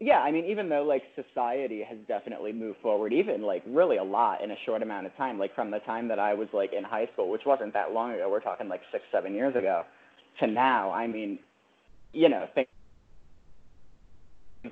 yeah, 0.01 0.19
I 0.19 0.33
mean, 0.33 0.45
even 0.47 0.69
though 0.69 0.83
like 0.83 1.03
society 1.15 1.83
has 1.89 1.99
definitely 2.09 2.53
moved 2.53 2.79
forward, 2.83 3.13
even 3.13 3.43
like 3.43 3.63
really 3.67 3.97
a 3.97 4.05
lot 4.05 4.43
in 4.43 4.51
a 4.51 4.57
short 4.67 4.83
amount 4.83 5.07
of 5.07 5.17
time, 5.17 5.39
like 5.39 5.55
from 5.55 5.71
the 5.71 5.79
time 5.81 6.09
that 6.09 6.19
I 6.19 6.35
was 6.35 6.49
like 6.53 6.73
in 6.73 6.83
high 6.83 7.09
school, 7.13 7.31
which 7.31 7.43
wasn't 7.47 7.73
that 7.75 7.93
long 7.93 8.13
ago, 8.13 8.29
we're 8.29 8.41
talking 8.41 8.69
like 8.69 8.81
six, 8.91 9.05
seven 9.13 9.35
years 9.35 9.55
ago, 9.55 9.85
to 10.41 10.47
now, 10.47 10.91
I 10.91 11.07
mean, 11.07 11.39
you 12.13 12.29
know, 12.29 12.47
things 12.55 12.69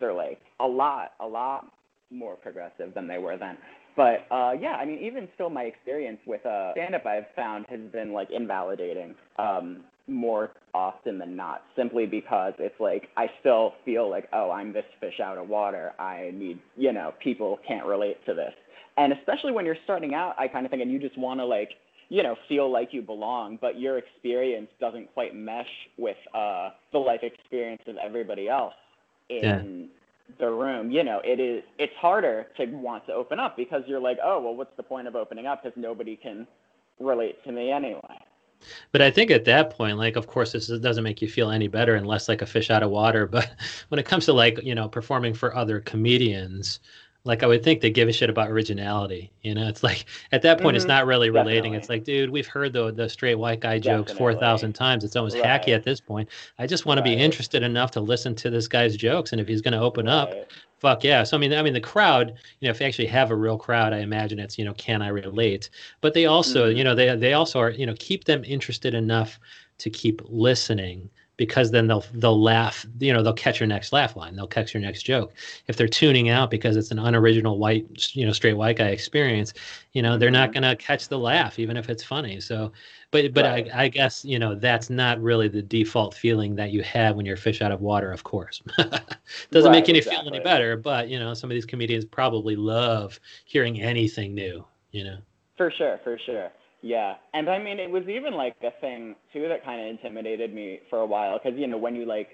are 0.01 0.13
like 0.13 0.41
a 0.61 0.67
lot, 0.67 1.13
a 1.21 1.27
lot 1.27 1.67
more 2.11 2.37
progressive 2.37 2.95
than 2.95 3.07
they 3.09 3.19
were 3.19 3.37
then. 3.37 3.57
But 3.97 4.27
uh, 4.31 4.53
yeah, 4.59 4.73
I 4.73 4.85
mean, 4.87 4.99
even 5.01 5.29
still, 5.35 5.51
my 5.51 5.65
experience 5.65 6.19
with 6.27 6.45
uh, 6.47 6.73
stand-up 6.73 7.05
I've 7.05 7.27
found 7.37 7.67
has 7.69 7.81
been 7.93 8.13
like 8.13 8.31
invalidating 8.31 9.15
um, 9.39 9.85
more 10.09 10.53
often 10.73 11.19
than 11.19 11.37
not, 11.37 11.63
simply 11.77 12.07
because 12.07 12.55
it's 12.59 12.79
like 12.81 13.09
I 13.17 13.27
still 13.41 13.75
feel 13.85 14.09
like, 14.09 14.29
oh, 14.33 14.51
I'm 14.51 14.73
this 14.73 14.85
fish 14.99 15.21
out 15.23 15.37
of 15.37 15.49
water. 15.49 15.93
I 15.99 16.31
need, 16.33 16.59
you 16.77 16.93
know, 16.93 17.13
people 17.23 17.59
can't 17.69 17.87
relate 17.87 18.17
to 18.27 18.35
this. 18.35 18.55
And 18.97 19.13
especially 19.13 19.53
when 19.53 19.67
you're 19.67 19.77
starting 19.85 20.15
out, 20.15 20.35
I 20.39 20.49
kind 20.49 20.65
of 20.65 20.71
think, 20.71 20.83
and 20.83 20.91
you 20.91 20.99
just 20.99 21.19
want 21.19 21.41
to 21.41 21.45
like, 21.47 21.71
you 22.13 22.23
know, 22.23 22.37
feel 22.47 22.71
like 22.71 22.93
you 22.93 23.01
belong, 23.01 23.57
but 23.59 23.81
your 23.81 23.97
experience 23.97 24.69
doesn't 24.79 25.11
quite 25.15 25.35
mesh 25.35 25.71
with 25.97 26.19
uh, 26.35 26.69
the 26.93 26.99
life 26.99 27.23
experience 27.23 27.81
of 27.87 27.97
everybody 27.97 28.51
else 28.51 28.75
in 29.31 29.89
the 30.39 30.51
room. 30.51 30.91
You 30.91 31.05
know, 31.05 31.23
it 31.25 31.41
is 31.41 31.63
it's 31.79 31.95
harder 31.99 32.49
to 32.59 32.67
want 32.67 33.07
to 33.07 33.15
open 33.15 33.41
up 33.41 33.57
because 33.57 33.85
you're 33.87 33.99
like, 33.99 34.19
oh, 34.23 34.43
well, 34.43 34.55
what's 34.55 34.77
the 34.77 34.83
point 34.83 35.09
of 35.09 35.17
opening 35.17 35.47
up? 35.47 35.63
Because 35.63 35.75
nobody 35.81 36.15
can 36.15 36.47
relate 37.01 37.43
to 37.45 37.51
me 37.51 37.73
anyway. 37.73 38.19
but 38.93 39.03
i 39.03 39.11
think 39.11 39.33
at 39.33 39.45
that 39.45 39.71
point 39.71 39.99
like 39.99 40.15
of 40.15 40.29
course 40.29 40.53
this 40.53 40.69
doesn't 40.69 41.03
make 41.03 41.21
you 41.21 41.27
feel 41.27 41.51
any 41.51 41.67
better 41.67 41.97
and 41.97 42.07
less 42.07 42.29
like 42.29 42.43
a 42.43 42.47
fish 42.47 42.71
out 42.71 42.85
of 42.85 42.91
water 42.91 43.27
but 43.37 43.51
when 43.89 43.99
it 43.99 44.07
comes 44.07 44.27
to 44.27 44.33
like 44.33 44.63
you 44.63 44.75
know 44.75 44.89
performing 44.89 45.35
for 45.35 45.57
other 45.57 45.81
comedians 45.81 46.79
like 47.25 47.43
I 47.43 47.47
would 47.47 47.63
think 47.63 47.81
they 47.81 47.91
give 47.91 48.09
a 48.09 48.13
shit 48.13 48.29
about 48.29 48.51
originality. 48.51 49.31
You 49.43 49.55
know, 49.55 49.69
it's 49.69 49.83
like 49.83 50.07
at 50.33 50.43
that 50.43 50.59
point 50.59 50.71
mm-hmm. 50.71 50.77
it's 50.77 50.87
not 50.87 51.07
really 51.07 51.31
relating. 51.31 51.75
It's 51.75 51.89
like, 51.89 52.05
dude, 52.05 52.31
we've 52.31 52.47
heard 52.47 52.73
the 52.73 52.93
the 52.93 53.09
straight 53.09 53.37
white 53.37 53.61
guy 53.61 53.79
jokes 53.79 54.13
four 54.13 54.35
thousand 54.35 54.73
times. 54.73 55.05
It's 55.05 55.15
almost 55.15 55.37
right. 55.37 55.45
hacky 55.45 55.75
at 55.75 55.85
this 55.85 56.01
point. 56.01 56.29
I 56.59 56.67
just 56.67 56.85
want 56.85 56.99
right. 56.99 57.07
to 57.07 57.17
be 57.17 57.23
interested 57.23 57.63
enough 57.63 57.93
to 57.93 58.01
listen 58.01 58.35
to 58.37 58.51
this 58.51 58.67
guy's 58.67 58.97
jokes, 58.97 59.33
and 59.33 59.41
if 59.41 59.47
he's 59.47 59.63
going 59.63 59.73
to 59.73 59.81
open 59.81 60.07
right. 60.07 60.13
up, 60.13 60.35
fuck 60.81 61.05
yeah. 61.05 61.23
So 61.23 61.37
I 61.37 61.41
mean, 61.41 61.53
I 61.53 61.63
mean 61.63 61.75
the 61.75 61.81
crowd. 61.81 62.35
You 62.61 62.69
know, 62.69 62.71
if 62.71 62.81
you 62.81 62.87
actually 62.87 63.07
have 63.07 63.31
a 63.31 63.37
real 63.37 63.57
crowd, 63.57 63.93
I 63.93 63.99
imagine 63.99 64.41
it's 64.41 64.59
you 64.59 64.65
know, 64.65 64.75
can 64.75 65.01
I 65.01 65.09
relate? 65.09 65.71
But 66.01 66.15
they 66.15 66.27
also, 66.27 66.69
mm-hmm. 66.69 66.79
you 66.79 66.85
know, 66.85 66.95
they 66.95 67.15
they 67.15 67.35
also 67.35 67.61
are 67.61 67.71
you 67.71 67.87
know 67.87 67.95
keep 67.99 68.25
them 68.25 68.45
interested 68.45 68.95
enough 68.95 69.39
to 69.79 69.91
keep 69.91 70.23
listening 70.29 71.09
because 71.43 71.73
then 71.73 71.89
they'll 71.89 72.05
they'll 72.15 72.41
laugh 72.41 72.87
you 73.01 73.13
know 73.13 73.21
they'll 73.21 73.33
catch 73.33 73.59
your 73.59 73.67
next 73.67 73.93
laugh 73.93 74.15
line 74.15 74.37
they'll 74.37 74.47
catch 74.47 74.73
your 74.73 74.81
next 74.81 75.03
joke 75.03 75.33
if 75.67 75.75
they're 75.75 75.89
tuning 75.89 76.29
out 76.29 76.53
because 76.53 76.77
it's 76.77 76.93
an 76.93 77.01
unoriginal 77.01 77.59
white 77.59 77.85
you 78.15 78.25
know 78.25 78.31
straight 78.31 78.53
white 78.53 78.77
guy 78.77 78.91
experience 78.91 79.53
you 79.91 80.03
know 80.03 80.17
they're 80.17 80.31
not 80.31 80.53
mm-hmm. 80.53 80.61
going 80.61 80.77
to 80.77 80.81
catch 80.81 81.09
the 81.09 81.19
laugh 81.19 81.59
even 81.59 81.77
if 81.77 81.91
it's 81.91 82.05
funny 82.05 82.39
so 82.39 82.71
but 83.11 83.35
but 83.35 83.45
right. 83.45 83.69
I, 83.75 83.85
I 83.85 83.89
guess 83.89 84.25
you 84.25 84.39
know 84.39 84.55
that's 84.55 84.89
not 84.89 85.21
really 85.21 85.49
the 85.49 85.63
default 85.63 86.15
feeling 86.15 86.55
that 86.55 86.71
you 86.71 86.81
have 86.85 87.17
when 87.17 87.27
you're 87.27 87.37
fish 87.37 87.61
out 87.61 87.73
of 87.73 87.81
water 87.81 88.13
of 88.13 88.23
course 88.23 88.63
doesn't 88.77 89.03
right, 89.53 89.71
make 89.73 89.89
you 89.89 89.97
exactly. 89.97 90.23
feel 90.23 90.33
any 90.33 90.45
better 90.45 90.77
but 90.77 91.09
you 91.09 91.19
know 91.19 91.35
some 91.35 91.51
of 91.51 91.57
these 91.57 91.67
comedians 91.67 92.05
probably 92.05 92.55
love 92.55 93.19
hearing 93.47 93.83
anything 93.83 94.33
new 94.33 94.65
you 94.93 95.03
know 95.03 95.17
for 95.57 95.73
sure 95.77 95.99
for 96.05 96.17
sure 96.25 96.53
yeah, 96.83 97.15
and 97.33 97.49
I 97.49 97.59
mean, 97.59 97.79
it 97.79 97.89
was 97.89 98.03
even 98.09 98.35
like 98.35 98.57
a 98.63 98.73
thing 98.81 99.15
too 99.33 99.49
that 99.49 99.65
kind 99.65 99.81
of 99.81 99.87
intimidated 99.87 100.53
me 100.53 100.81
for 100.91 100.99
a 100.99 101.07
while 101.07 101.39
because 101.39 101.59
you 101.59 101.69
know 101.69 101.79
when 101.79 101.95
you 101.95 102.05
like 102.05 102.29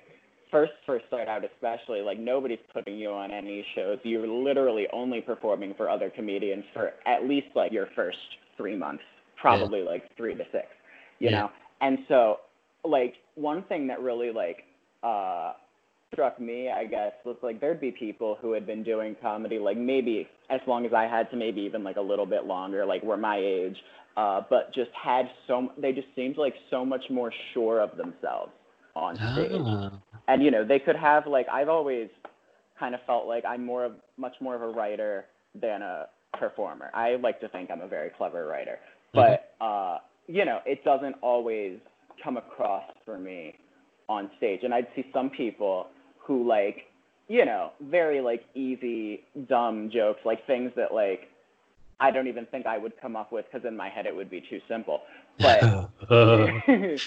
first 0.50 0.72
first 0.86 1.06
start 1.06 1.28
out, 1.28 1.42
especially 1.44 2.00
like 2.00 2.18
nobody's 2.18 2.58
putting 2.72 2.96
you 2.96 3.10
on 3.10 3.30
any 3.30 3.64
shows. 3.74 3.98
You're 4.02 4.26
literally 4.26 4.86
only 4.92 5.20
performing 5.20 5.74
for 5.76 5.90
other 5.90 6.10
comedians 6.10 6.64
for 6.72 6.92
at 7.06 7.28
least 7.28 7.48
like 7.54 7.72
your 7.72 7.88
first 7.94 8.16
three 8.56 8.74
months, 8.74 9.02
probably 9.36 9.80
yeah. 9.80 9.90
like 9.90 10.16
three 10.16 10.34
to 10.34 10.44
six, 10.50 10.66
you 11.18 11.28
yeah. 11.28 11.40
know. 11.40 11.50
And 11.82 11.98
so, 12.08 12.38
like 12.84 13.14
one 13.34 13.64
thing 13.64 13.86
that 13.88 14.00
really 14.00 14.32
like 14.32 14.64
uh 15.02 15.52
struck 16.12 16.40
me, 16.40 16.70
I 16.70 16.84
guess, 16.84 17.12
was 17.24 17.36
like 17.42 17.60
there'd 17.60 17.80
be 17.80 17.90
people 17.90 18.38
who 18.40 18.52
had 18.52 18.66
been 18.66 18.82
doing 18.82 19.16
comedy 19.20 19.58
like 19.58 19.76
maybe 19.76 20.26
as 20.50 20.60
long 20.66 20.86
as 20.86 20.92
I 20.92 21.04
had 21.04 21.30
to, 21.30 21.36
maybe 21.36 21.60
even 21.62 21.84
like 21.84 21.96
a 21.96 22.00
little 22.00 22.26
bit 22.26 22.46
longer, 22.46 22.84
like 22.86 23.02
were 23.02 23.16
my 23.16 23.38
age, 23.38 23.76
uh, 24.16 24.42
but 24.48 24.72
just 24.74 24.90
had 24.92 25.30
so 25.46 25.70
they 25.78 25.92
just 25.92 26.08
seemed 26.16 26.36
like 26.36 26.54
so 26.70 26.84
much 26.84 27.04
more 27.10 27.32
sure 27.52 27.80
of 27.80 27.96
themselves 27.96 28.52
on 28.96 29.16
stage. 29.16 29.52
Oh. 29.52 29.90
And 30.28 30.42
you 30.42 30.50
know, 30.50 30.64
they 30.64 30.78
could 30.78 30.96
have 30.96 31.26
like 31.26 31.46
I've 31.48 31.68
always 31.68 32.08
kind 32.78 32.94
of 32.94 33.00
felt 33.06 33.26
like 33.26 33.44
I'm 33.44 33.64
more 33.64 33.84
of 33.84 33.92
much 34.16 34.34
more 34.40 34.54
of 34.54 34.62
a 34.62 34.68
writer 34.68 35.26
than 35.60 35.82
a 35.82 36.06
performer. 36.38 36.90
I 36.94 37.16
like 37.16 37.40
to 37.40 37.48
think 37.48 37.70
I'm 37.70 37.80
a 37.80 37.88
very 37.88 38.10
clever 38.10 38.46
writer, 38.46 38.78
mm-hmm. 39.14 39.18
but 39.18 39.54
mm-hmm. 39.60 39.94
uh, 39.94 39.98
you 40.26 40.44
know, 40.44 40.60
it 40.66 40.84
doesn't 40.84 41.16
always 41.22 41.78
come 42.22 42.36
across 42.36 42.84
for 43.04 43.18
me 43.18 43.54
on 44.08 44.30
stage. 44.38 44.60
And 44.62 44.72
I'd 44.72 44.86
see 44.96 45.04
some 45.12 45.30
people 45.30 45.86
who 46.28 46.46
like, 46.46 46.84
you 47.26 47.44
know, 47.44 47.72
very 47.80 48.20
like 48.20 48.44
easy, 48.54 49.24
dumb 49.48 49.90
jokes, 49.92 50.20
like 50.24 50.46
things 50.46 50.70
that 50.76 50.94
like 50.94 51.22
I 51.98 52.12
don't 52.12 52.28
even 52.28 52.46
think 52.46 52.66
I 52.66 52.78
would 52.78 52.92
come 53.00 53.16
up 53.16 53.32
with 53.32 53.46
because 53.50 53.66
in 53.66 53.76
my 53.76 53.88
head 53.88 54.06
it 54.06 54.14
would 54.14 54.30
be 54.30 54.44
too 54.48 54.60
simple. 54.68 55.00
But 55.38 55.90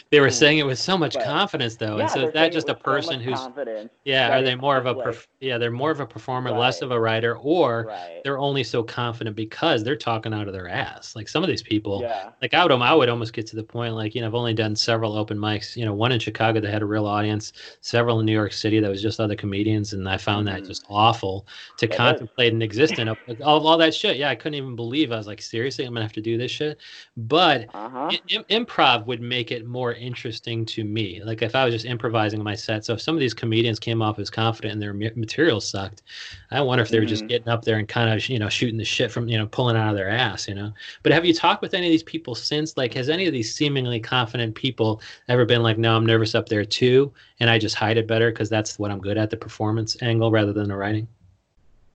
they 0.09 0.19
were 0.19 0.29
saying 0.29 0.59
it 0.59 0.65
with 0.65 0.79
so 0.79 0.97
much 0.97 1.15
but, 1.15 1.25
confidence, 1.25 1.75
though, 1.75 1.97
yeah, 1.97 2.03
and 2.03 2.11
so 2.11 2.27
is 2.27 2.33
that 2.33 2.51
just 2.51 2.69
a 2.69 2.75
person 2.75 3.15
so 3.15 3.51
who's 3.55 3.89
yeah? 4.05 4.37
Are 4.37 4.41
they 4.41 4.55
more 4.55 4.77
of 4.77 4.85
a 4.85 4.93
like, 4.93 5.07
perf- 5.07 5.27
yeah? 5.39 5.57
They're 5.57 5.71
more 5.71 5.91
of 5.91 5.99
a 5.99 6.05
performer, 6.05 6.51
right. 6.51 6.59
less 6.59 6.81
of 6.81 6.91
a 6.91 6.99
writer, 6.99 7.37
or 7.37 7.85
right. 7.87 8.21
they're 8.23 8.39
only 8.39 8.63
so 8.63 8.83
confident 8.83 9.35
because 9.35 9.83
they're 9.83 9.95
talking 9.95 10.33
out 10.33 10.47
of 10.47 10.53
their 10.53 10.69
ass. 10.69 11.15
Like 11.15 11.27
some 11.27 11.43
of 11.43 11.49
these 11.49 11.63
people, 11.63 12.01
yeah. 12.01 12.29
like 12.41 12.53
I 12.53 12.63
would, 12.63 12.71
I 12.71 12.93
would 12.93 13.09
almost 13.09 13.33
get 13.33 13.47
to 13.47 13.55
the 13.55 13.63
point 13.63 13.95
like 13.95 14.15
you 14.15 14.21
know 14.21 14.27
I've 14.27 14.35
only 14.35 14.53
done 14.53 14.75
several 14.75 15.17
open 15.17 15.37
mics. 15.37 15.75
You 15.75 15.85
know, 15.85 15.93
one 15.93 16.11
in 16.11 16.19
Chicago 16.19 16.61
that 16.61 16.71
had 16.71 16.81
a 16.81 16.85
real 16.85 17.07
audience, 17.07 17.53
several 17.81 18.19
in 18.19 18.25
New 18.25 18.33
York 18.33 18.53
City 18.53 18.79
that 18.79 18.89
was 18.89 19.01
just 19.01 19.19
other 19.19 19.35
comedians, 19.35 19.93
and 19.93 20.07
I 20.07 20.17
found 20.17 20.47
mm-hmm. 20.47 20.61
that 20.61 20.67
just 20.67 20.85
awful 20.89 21.47
to 21.77 21.85
it 21.85 21.95
contemplate 21.95 22.47
is. 22.47 22.53
and 22.53 22.63
exist 22.63 22.99
in. 22.99 23.09
all, 23.09 23.67
all 23.67 23.77
that 23.77 23.93
shit. 23.93 24.17
Yeah, 24.17 24.29
I 24.29 24.35
couldn't 24.35 24.55
even 24.55 24.75
believe 24.75 25.11
I 25.11 25.17
was 25.17 25.27
like, 25.27 25.41
seriously, 25.41 25.85
I'm 25.85 25.93
gonna 25.93 26.05
have 26.05 26.13
to 26.13 26.21
do 26.21 26.37
this 26.37 26.51
shit. 26.51 26.77
But 27.17 27.67
uh-huh. 27.73 28.11
Improv 28.29 29.05
would 29.05 29.21
make 29.21 29.51
it 29.51 29.65
more 29.65 29.93
interesting 29.93 30.65
to 30.65 30.83
me. 30.83 31.21
Like 31.23 31.41
if 31.41 31.55
I 31.55 31.65
was 31.65 31.73
just 31.73 31.85
improvising 31.85 32.43
my 32.43 32.55
set. 32.55 32.85
So 32.85 32.93
if 32.93 33.01
some 33.01 33.15
of 33.15 33.19
these 33.19 33.33
comedians 33.33 33.79
came 33.79 34.01
off 34.01 34.19
as 34.19 34.29
confident 34.29 34.73
and 34.73 34.81
their 34.81 34.93
material 34.93 35.61
sucked, 35.61 36.03
I 36.51 36.61
wonder 36.61 36.83
if 36.83 36.89
they 36.89 36.99
were 36.99 37.05
mm-hmm. 37.05 37.09
just 37.09 37.27
getting 37.27 37.49
up 37.49 37.63
there 37.63 37.77
and 37.77 37.87
kind 37.87 38.09
of 38.13 38.27
you 38.29 38.39
know 38.39 38.49
shooting 38.49 38.77
the 38.77 38.85
shit 38.85 39.11
from 39.11 39.27
you 39.27 39.37
know 39.37 39.47
pulling 39.47 39.75
out 39.75 39.89
of 39.89 39.95
their 39.95 40.09
ass. 40.09 40.47
You 40.47 40.55
know. 40.55 40.73
But 41.03 41.11
have 41.11 41.25
you 41.25 41.33
talked 41.33 41.61
with 41.61 41.73
any 41.73 41.87
of 41.87 41.91
these 41.91 42.03
people 42.03 42.35
since? 42.35 42.77
Like, 42.77 42.93
has 42.93 43.09
any 43.09 43.25
of 43.25 43.33
these 43.33 43.53
seemingly 43.53 43.99
confident 43.99 44.55
people 44.55 45.01
ever 45.27 45.45
been 45.45 45.63
like, 45.63 45.77
no, 45.77 45.95
I'm 45.95 46.05
nervous 46.05 46.35
up 46.35 46.49
there 46.49 46.65
too, 46.65 47.11
and 47.39 47.49
I 47.49 47.57
just 47.57 47.75
hide 47.75 47.97
it 47.97 48.07
better 48.07 48.31
because 48.31 48.49
that's 48.49 48.79
what 48.79 48.91
I'm 48.91 48.99
good 48.99 49.17
at, 49.17 49.29
the 49.29 49.37
performance 49.37 49.97
angle 50.01 50.31
rather 50.31 50.53
than 50.53 50.69
the 50.69 50.75
writing? 50.75 51.07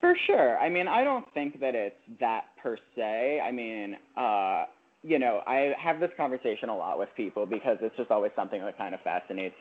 For 0.01 0.17
sure. 0.27 0.59
I 0.59 0.69
mean, 0.69 0.89
I 0.89 1.05
don't 1.05 1.27
think 1.35 1.61
that 1.61 1.75
it's 1.75 1.97
that 2.21 2.45
per 2.63 2.77
se. 2.95 3.41
I 3.45 3.51
mean, 3.51 3.97
uh, 4.17 4.67
you 5.07 5.21
know, 5.21 5.41
I 5.47 5.73
have 5.79 6.01
this 6.01 6.11
conversation 6.17 6.69
a 6.69 6.77
lot 6.77 6.99
with 6.99 7.09
people 7.17 7.47
because 7.47 7.79
it's 7.81 7.97
just 7.97 8.11
always 8.11 8.33
something 8.35 8.61
that 8.61 8.77
kind 8.77 8.93
of 8.93 9.01
fascinates 9.03 9.55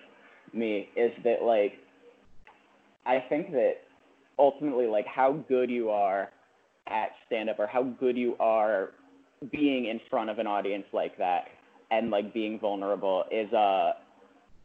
me 0.53 0.89
is 0.95 1.11
that 1.23 1.43
like 1.43 1.73
I 3.05 3.23
think 3.29 3.51
that 3.51 3.73
ultimately 4.39 4.87
like 4.87 5.05
how 5.05 5.33
good 5.47 5.69
you 5.69 5.89
are 5.91 6.31
at 6.87 7.09
stand 7.27 7.49
up 7.49 7.59
or 7.59 7.67
how 7.67 7.83
good 7.83 8.17
you 8.17 8.35
are 8.39 8.91
being 9.51 9.85
in 9.85 9.99
front 10.09 10.31
of 10.31 10.39
an 10.39 10.47
audience 10.47 10.85
like 10.93 11.15
that 11.19 11.45
and 11.91 12.09
like 12.09 12.33
being 12.33 12.59
vulnerable 12.59 13.25
is 13.31 13.51
a 13.53 13.93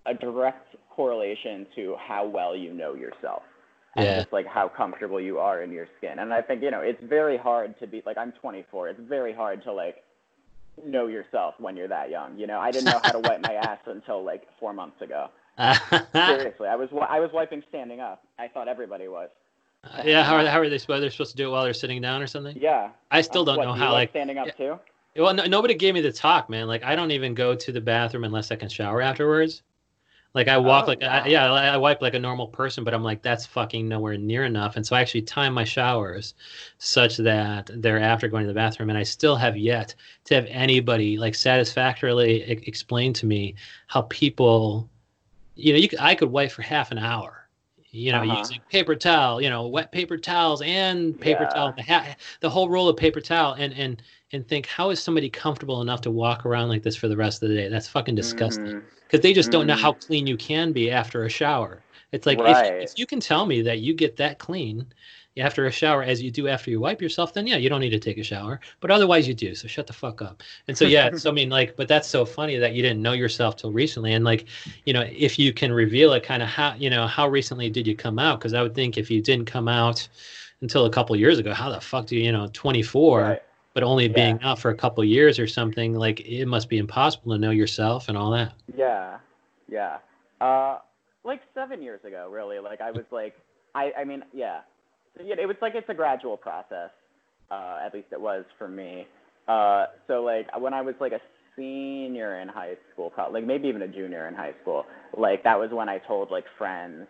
a 0.06 0.14
direct 0.14 0.76
correlation 0.88 1.66
to 1.76 1.94
how 1.98 2.26
well 2.26 2.56
you 2.56 2.72
know 2.72 2.94
yourself 2.94 3.42
and 3.96 4.06
yeah. 4.06 4.20
just 4.20 4.32
like 4.32 4.46
how 4.46 4.66
comfortable 4.66 5.20
you 5.20 5.38
are 5.38 5.62
in 5.62 5.70
your 5.70 5.86
skin. 5.98 6.20
And 6.20 6.32
I 6.32 6.40
think, 6.40 6.62
you 6.62 6.70
know, 6.70 6.80
it's 6.80 7.02
very 7.02 7.36
hard 7.36 7.78
to 7.80 7.86
be 7.86 8.02
like 8.06 8.16
I'm 8.16 8.32
24. 8.40 8.88
It's 8.88 9.00
very 9.06 9.34
hard 9.34 9.62
to 9.64 9.72
like 9.72 9.96
know 10.86 11.06
yourself 11.06 11.54
when 11.58 11.76
you're 11.76 11.88
that 11.88 12.10
young. 12.10 12.38
You 12.38 12.46
know, 12.46 12.58
I 12.58 12.70
didn't 12.70 12.86
know 12.86 13.00
how 13.02 13.12
to 13.12 13.20
wipe 13.20 13.42
my 13.42 13.54
ass 13.62 13.78
until 13.86 14.24
like 14.24 14.46
4 14.58 14.72
months 14.72 15.00
ago. 15.02 15.28
Seriously, 16.12 16.68
I 16.68 16.76
was 16.76 16.88
I 17.08 17.20
was 17.20 17.30
wiping 17.32 17.62
standing 17.68 18.00
up. 18.00 18.24
I 18.38 18.48
thought 18.48 18.68
everybody 18.68 19.08
was. 19.08 19.28
Uh, 19.84 20.02
yeah, 20.04 20.22
how 20.22 20.36
are, 20.36 20.46
how 20.46 20.58
are 20.58 20.68
they 20.68 20.78
supposed 20.78 21.02
they're 21.02 21.10
supposed 21.10 21.30
to 21.32 21.36
do 21.36 21.48
it 21.48 21.52
while 21.52 21.64
they're 21.64 21.72
sitting 21.72 22.00
down 22.02 22.22
or 22.22 22.26
something? 22.26 22.56
Yeah. 22.60 22.90
I 23.10 23.22
still 23.22 23.44
don't 23.44 23.56
what, 23.56 23.64
know 23.64 23.74
do 23.74 23.80
how 23.80 23.92
like, 23.92 23.94
like 23.94 24.10
standing 24.10 24.38
up 24.38 24.46
yeah. 24.46 24.52
too. 24.52 24.78
Well, 25.16 25.34
no, 25.34 25.44
nobody 25.44 25.74
gave 25.74 25.94
me 25.94 26.00
the 26.00 26.12
talk, 26.12 26.48
man. 26.48 26.66
Like 26.66 26.84
I 26.84 26.94
don't 26.94 27.10
even 27.10 27.34
go 27.34 27.54
to 27.54 27.72
the 27.72 27.80
bathroom 27.80 28.24
unless 28.24 28.50
I 28.50 28.56
can 28.56 28.68
shower 28.68 29.00
afterwards. 29.00 29.62
Like 30.32 30.46
I 30.46 30.58
walk 30.58 30.84
oh, 30.84 30.88
like 30.88 31.00
wow. 31.00 31.22
I, 31.24 31.26
yeah, 31.26 31.52
I 31.52 31.76
wipe 31.76 32.00
like 32.00 32.14
a 32.14 32.18
normal 32.18 32.46
person, 32.46 32.84
but 32.84 32.94
I'm 32.94 33.02
like 33.02 33.20
that's 33.20 33.46
fucking 33.46 33.88
nowhere 33.88 34.16
near 34.16 34.44
enough. 34.44 34.76
And 34.76 34.86
so 34.86 34.94
I 34.94 35.00
actually 35.00 35.22
time 35.22 35.52
my 35.52 35.64
showers 35.64 36.34
such 36.78 37.16
that 37.16 37.70
they're 37.74 38.00
after 38.00 38.28
going 38.28 38.44
to 38.44 38.48
the 38.48 38.54
bathroom. 38.54 38.90
And 38.90 38.98
I 38.98 39.02
still 39.02 39.34
have 39.34 39.56
yet 39.56 39.94
to 40.24 40.34
have 40.34 40.46
anybody 40.48 41.18
like 41.18 41.34
satisfactorily 41.34 42.42
explain 42.42 43.12
to 43.14 43.26
me 43.26 43.56
how 43.88 44.02
people, 44.02 44.88
you 45.56 45.72
know, 45.72 45.78
you 45.78 45.88
could, 45.88 45.98
I 46.00 46.14
could 46.14 46.30
wipe 46.30 46.52
for 46.52 46.62
half 46.62 46.92
an 46.92 46.98
hour, 46.98 47.39
you 47.90 48.12
know, 48.12 48.22
uh-huh. 48.22 48.38
using 48.38 48.60
paper 48.70 48.94
towel, 48.94 49.40
you 49.40 49.50
know, 49.50 49.66
wet 49.66 49.92
paper 49.92 50.16
towels 50.16 50.62
and 50.62 51.20
paper 51.20 51.42
yeah. 51.42 51.48
towel, 51.48 51.72
the, 51.76 51.82
ha- 51.82 52.16
the 52.40 52.50
whole 52.50 52.68
roll 52.68 52.88
of 52.88 52.96
paper 52.96 53.20
towel, 53.20 53.54
and 53.54 53.72
and 53.74 54.02
and 54.32 54.46
think 54.46 54.66
how 54.66 54.90
is 54.90 55.02
somebody 55.02 55.28
comfortable 55.28 55.82
enough 55.82 56.00
to 56.02 56.10
walk 56.10 56.46
around 56.46 56.68
like 56.68 56.82
this 56.82 56.96
for 56.96 57.08
the 57.08 57.16
rest 57.16 57.42
of 57.42 57.48
the 57.48 57.54
day? 57.54 57.68
That's 57.68 57.88
fucking 57.88 58.14
disgusting. 58.14 58.66
Mm-hmm 58.66 58.86
because 59.10 59.22
they 59.22 59.32
just 59.32 59.50
don't 59.50 59.66
know 59.66 59.74
how 59.74 59.92
mm. 59.92 60.06
clean 60.06 60.26
you 60.26 60.36
can 60.36 60.72
be 60.72 60.90
after 60.90 61.24
a 61.24 61.28
shower. 61.28 61.82
It's 62.12 62.26
like 62.26 62.38
right. 62.38 62.74
if, 62.74 62.92
if, 62.92 62.98
you 62.98 63.06
can 63.06 63.20
tell 63.20 63.46
me 63.46 63.60
that 63.62 63.80
you 63.80 63.94
get 63.94 64.16
that 64.16 64.38
clean 64.38 64.86
after 65.40 65.66
a 65.66 65.72
shower 65.72 66.02
as 66.02 66.22
you 66.22 66.30
do 66.30 66.48
after 66.48 66.70
you 66.70 66.80
wipe 66.80 67.00
yourself, 67.00 67.34
then 67.34 67.46
yeah, 67.46 67.56
you 67.56 67.68
don't 67.68 67.80
need 67.80 67.90
to 67.90 67.98
take 67.98 68.18
a 68.18 68.22
shower. 68.22 68.60
But 68.80 68.90
otherwise, 68.90 69.26
you 69.26 69.34
do. 69.34 69.54
So 69.54 69.68
shut 69.68 69.86
the 69.86 69.92
fuck 69.92 70.22
up. 70.22 70.42
And 70.68 70.76
so 70.76 70.84
yeah, 70.84 71.14
so 71.16 71.30
I 71.30 71.32
mean, 71.32 71.50
like, 71.50 71.76
but 71.76 71.88
that's 71.88 72.08
so 72.08 72.24
funny 72.24 72.56
that 72.58 72.74
you 72.74 72.82
didn't 72.82 73.02
know 73.02 73.12
yourself 73.12 73.56
till 73.56 73.72
recently. 73.72 74.12
And 74.12 74.24
like, 74.24 74.46
you 74.84 74.92
know, 74.92 75.06
if 75.10 75.38
you 75.38 75.52
can 75.52 75.72
reveal 75.72 76.12
it, 76.12 76.22
kind 76.22 76.42
of 76.42 76.48
how 76.48 76.74
you 76.74 76.90
know 76.90 77.06
how 77.06 77.28
recently 77.28 77.70
did 77.70 77.86
you 77.86 77.96
come 77.96 78.18
out? 78.18 78.38
Because 78.38 78.54
I 78.54 78.62
would 78.62 78.74
think 78.74 78.98
if 78.98 79.10
you 79.10 79.20
didn't 79.20 79.46
come 79.46 79.68
out 79.68 80.08
until 80.60 80.84
a 80.84 80.90
couple 80.90 81.16
years 81.16 81.38
ago, 81.38 81.54
how 81.54 81.70
the 81.70 81.80
fuck 81.80 82.06
do 82.06 82.16
you, 82.16 82.24
you 82.24 82.32
know, 82.32 82.48
24? 82.52 83.20
Right 83.20 83.42
but 83.72 83.82
only 83.82 84.06
yeah. 84.06 84.12
being 84.12 84.42
out 84.42 84.58
for 84.58 84.70
a 84.70 84.74
couple 84.74 85.04
years 85.04 85.38
or 85.38 85.46
something 85.46 85.94
like 85.94 86.20
it 86.20 86.46
must 86.46 86.68
be 86.68 86.78
impossible 86.78 87.32
to 87.32 87.38
know 87.38 87.50
yourself 87.50 88.08
and 88.08 88.16
all 88.18 88.30
that 88.30 88.52
yeah 88.76 89.18
yeah 89.68 89.98
uh 90.40 90.78
like 91.24 91.40
seven 91.54 91.82
years 91.82 92.04
ago 92.04 92.28
really 92.30 92.58
like 92.58 92.80
i 92.80 92.90
was 92.90 93.04
like 93.10 93.38
i 93.74 93.92
i 93.98 94.04
mean 94.04 94.24
yeah 94.32 94.60
yeah 94.60 94.60
it 95.18 95.46
was 95.46 95.56
like 95.62 95.74
it's 95.74 95.88
a 95.88 95.94
gradual 95.94 96.36
process 96.36 96.90
uh 97.50 97.78
at 97.84 97.92
least 97.94 98.08
it 98.12 98.20
was 98.20 98.44
for 98.58 98.68
me. 98.68 99.06
Uh 99.48 99.86
so 100.06 100.22
like 100.22 100.46
when 100.58 100.74
i 100.74 100.80
was 100.82 100.94
like 101.00 101.12
a 101.12 101.20
senior 101.56 102.40
in 102.40 102.48
high 102.48 102.74
school 102.92 103.10
probably 103.10 103.40
like 103.40 103.46
maybe 103.48 103.68
even 103.68 103.82
a 103.82 103.88
junior 103.88 104.28
in 104.28 104.34
high 104.34 104.54
school 104.62 104.84
like 105.16 105.42
that 105.44 105.58
was 105.58 105.70
when 105.72 105.88
i 105.88 105.98
told 105.98 106.30
like 106.30 106.44
friends 106.56 107.06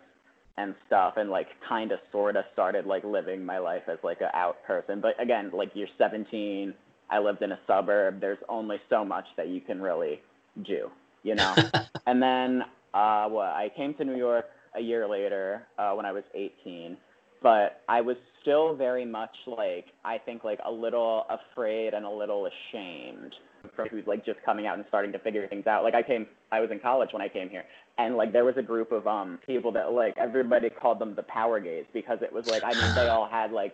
and 0.57 0.75
stuff 0.87 1.13
and 1.17 1.29
like 1.29 1.47
kind 1.67 1.91
of 1.91 1.99
sort 2.11 2.35
of 2.35 2.43
started 2.53 2.85
like 2.85 3.03
living 3.03 3.45
my 3.45 3.57
life 3.59 3.83
as 3.91 3.97
like 4.03 4.21
a 4.21 4.35
out 4.35 4.57
person. 4.65 5.01
But 5.01 5.21
again 5.21 5.51
like 5.53 5.71
you're 5.73 5.87
17 5.97 6.73
i 7.09 7.19
lived 7.19 7.41
in 7.41 7.51
a 7.51 7.59
suburb 7.67 8.19
there's 8.21 8.39
only 8.49 8.77
so 8.89 9.05
much 9.05 9.25
that 9.37 9.47
you 9.49 9.61
can 9.61 9.81
really 9.81 10.21
do 10.63 10.89
you 11.23 11.35
know? 11.35 11.55
And 12.07 12.21
then 12.21 12.63
uh 12.93 13.27
what 13.29 13.47
i 13.47 13.69
came 13.75 13.93
to 13.95 14.03
new 14.05 14.17
york 14.17 14.45
a 14.75 14.81
year 14.81 15.07
later 15.07 15.67
uh 15.77 15.91
when 15.93 16.05
i 16.05 16.11
was 16.11 16.23
18 16.35 16.97
but 17.41 17.81
i 17.87 18.01
was 18.01 18.17
still 18.41 18.75
very 18.75 19.05
much 19.05 19.35
like 19.47 19.85
i 20.05 20.17
think 20.17 20.43
like 20.43 20.59
a 20.65 20.71
little 20.71 21.25
afraid 21.29 21.93
and 21.93 22.05
a 22.05 22.09
little 22.09 22.47
ashamed 22.47 23.33
from 23.75 23.87
who's 23.89 24.05
like 24.07 24.25
just 24.25 24.39
coming 24.45 24.65
out 24.65 24.77
and 24.77 24.85
starting 24.87 25.11
to 25.11 25.19
figure 25.19 25.47
things 25.47 25.67
out. 25.67 25.83
Like 25.83 25.95
I 25.95 26.01
came, 26.01 26.25
I 26.51 26.59
was 26.59 26.69
in 26.71 26.79
college 26.79 27.09
when 27.11 27.21
I 27.21 27.27
came 27.27 27.49
here, 27.49 27.63
and 27.97 28.15
like 28.15 28.31
there 28.33 28.45
was 28.45 28.55
a 28.57 28.61
group 28.61 28.91
of 28.91 29.07
um 29.07 29.39
people 29.45 29.71
that 29.73 29.91
like 29.91 30.15
everybody 30.17 30.69
called 30.69 30.99
them 30.99 31.15
the 31.15 31.23
power 31.23 31.59
gays 31.59 31.85
because 31.93 32.19
it 32.21 32.31
was 32.31 32.43
like 32.47 32.63
I 32.63 32.73
mean 32.73 32.93
they 32.93 33.07
all 33.09 33.27
had 33.29 33.51
like 33.51 33.73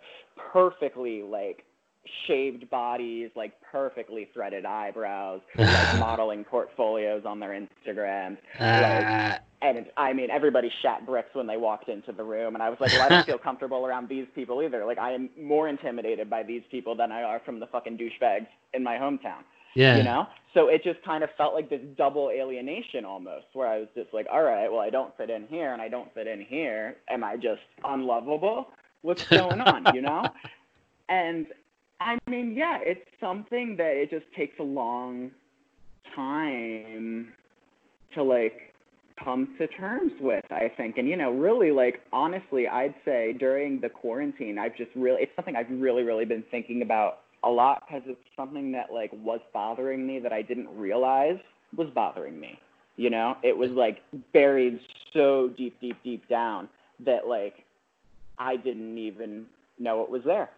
perfectly 0.51 1.21
like 1.23 1.63
shaved 2.27 2.69
bodies, 2.69 3.29
like 3.35 3.53
perfectly 3.71 4.29
threaded 4.33 4.65
eyebrows, 4.65 5.41
like 5.57 5.99
modeling 5.99 6.43
portfolios 6.43 7.23
on 7.25 7.39
their 7.39 7.49
Instagrams. 7.49 8.37
Uh. 8.59 8.81
Like, 8.81 9.41
and 9.59 9.87
I 9.97 10.13
mean, 10.13 10.29
everybody 10.29 10.71
shat 10.83 11.05
bricks 11.05 11.33
when 11.33 11.47
they 11.47 11.57
walked 11.57 11.89
into 11.89 12.11
the 12.11 12.23
room, 12.23 12.53
and 12.53 12.61
I 12.61 12.69
was 12.69 12.79
like, 12.79 12.91
well, 12.91 13.03
I 13.03 13.09
don't 13.09 13.25
feel 13.25 13.39
comfortable 13.39 13.85
around 13.87 14.07
these 14.07 14.27
people 14.35 14.61
either. 14.61 14.85
Like, 14.85 14.99
I 14.99 15.13
am 15.13 15.29
more 15.39 15.67
intimidated 15.67 16.29
by 16.29 16.43
these 16.43 16.61
people 16.69 16.95
than 16.95 17.11
I 17.11 17.23
are 17.23 17.41
from 17.43 17.59
the 17.59 17.65
fucking 17.67 17.97
douchebags 17.97 18.47
in 18.73 18.83
my 18.83 18.97
hometown. 18.97 19.43
Yeah. 19.73 19.97
You 19.97 20.03
know? 20.03 20.27
So 20.53 20.69
it 20.69 20.83
just 20.83 21.01
kind 21.03 21.23
of 21.23 21.29
felt 21.37 21.53
like 21.53 21.69
this 21.69 21.81
double 21.97 22.29
alienation 22.29 23.05
almost, 23.05 23.45
where 23.53 23.67
I 23.67 23.79
was 23.79 23.87
just 23.95 24.13
like, 24.13 24.27
all 24.31 24.43
right, 24.43 24.71
well, 24.71 24.81
I 24.81 24.89
don't 24.89 25.15
fit 25.17 25.29
in 25.29 25.45
here 25.47 25.73
and 25.73 25.81
I 25.81 25.87
don't 25.87 26.11
fit 26.13 26.27
in 26.27 26.41
here. 26.41 26.97
Am 27.09 27.23
I 27.23 27.35
just 27.35 27.61
unlovable? 27.83 28.69
What's 29.01 29.23
going 29.27 29.61
on, 29.61 29.93
you 29.93 30.01
know? 30.01 30.27
And 31.09 31.47
I 31.99 32.17
mean, 32.29 32.53
yeah, 32.55 32.79
it's 32.81 33.01
something 33.19 33.75
that 33.77 33.95
it 33.95 34.09
just 34.09 34.25
takes 34.35 34.59
a 34.59 34.63
long 34.63 35.31
time 36.15 37.29
to 38.13 38.23
like 38.23 38.73
come 39.23 39.55
to 39.57 39.67
terms 39.67 40.11
with, 40.19 40.45
I 40.51 40.71
think. 40.77 40.97
And, 40.97 41.07
you 41.07 41.17
know, 41.17 41.31
really, 41.31 41.71
like, 41.71 42.01
honestly, 42.13 42.67
I'd 42.67 42.93
say 43.03 43.33
during 43.33 43.81
the 43.81 43.89
quarantine, 43.89 44.59
I've 44.59 44.75
just 44.75 44.91
really, 44.95 45.23
it's 45.23 45.31
something 45.35 45.55
I've 45.55 45.69
really, 45.71 46.03
really 46.03 46.25
been 46.25 46.43
thinking 46.51 46.81
about 46.81 47.19
a 47.43 47.49
lot 47.49 47.83
because 47.87 48.03
it's 48.05 48.19
something 48.35 48.71
that 48.71 48.91
like 48.91 49.11
was 49.13 49.39
bothering 49.53 50.05
me 50.05 50.19
that 50.19 50.33
I 50.33 50.41
didn't 50.41 50.69
realize 50.75 51.37
was 51.75 51.87
bothering 51.93 52.39
me. 52.39 52.59
You 52.95 53.09
know, 53.09 53.37
it 53.43 53.55
was 53.55 53.69
like 53.71 54.01
buried 54.33 54.79
so 55.13 55.49
deep, 55.55 55.79
deep, 55.79 55.97
deep 56.03 56.27
down 56.27 56.67
that 57.05 57.27
like 57.27 57.63
I 58.39 58.55
didn't 58.55 58.97
even 58.97 59.45
know 59.79 60.01
it 60.01 60.09
was 60.09 60.23
there. 60.25 60.49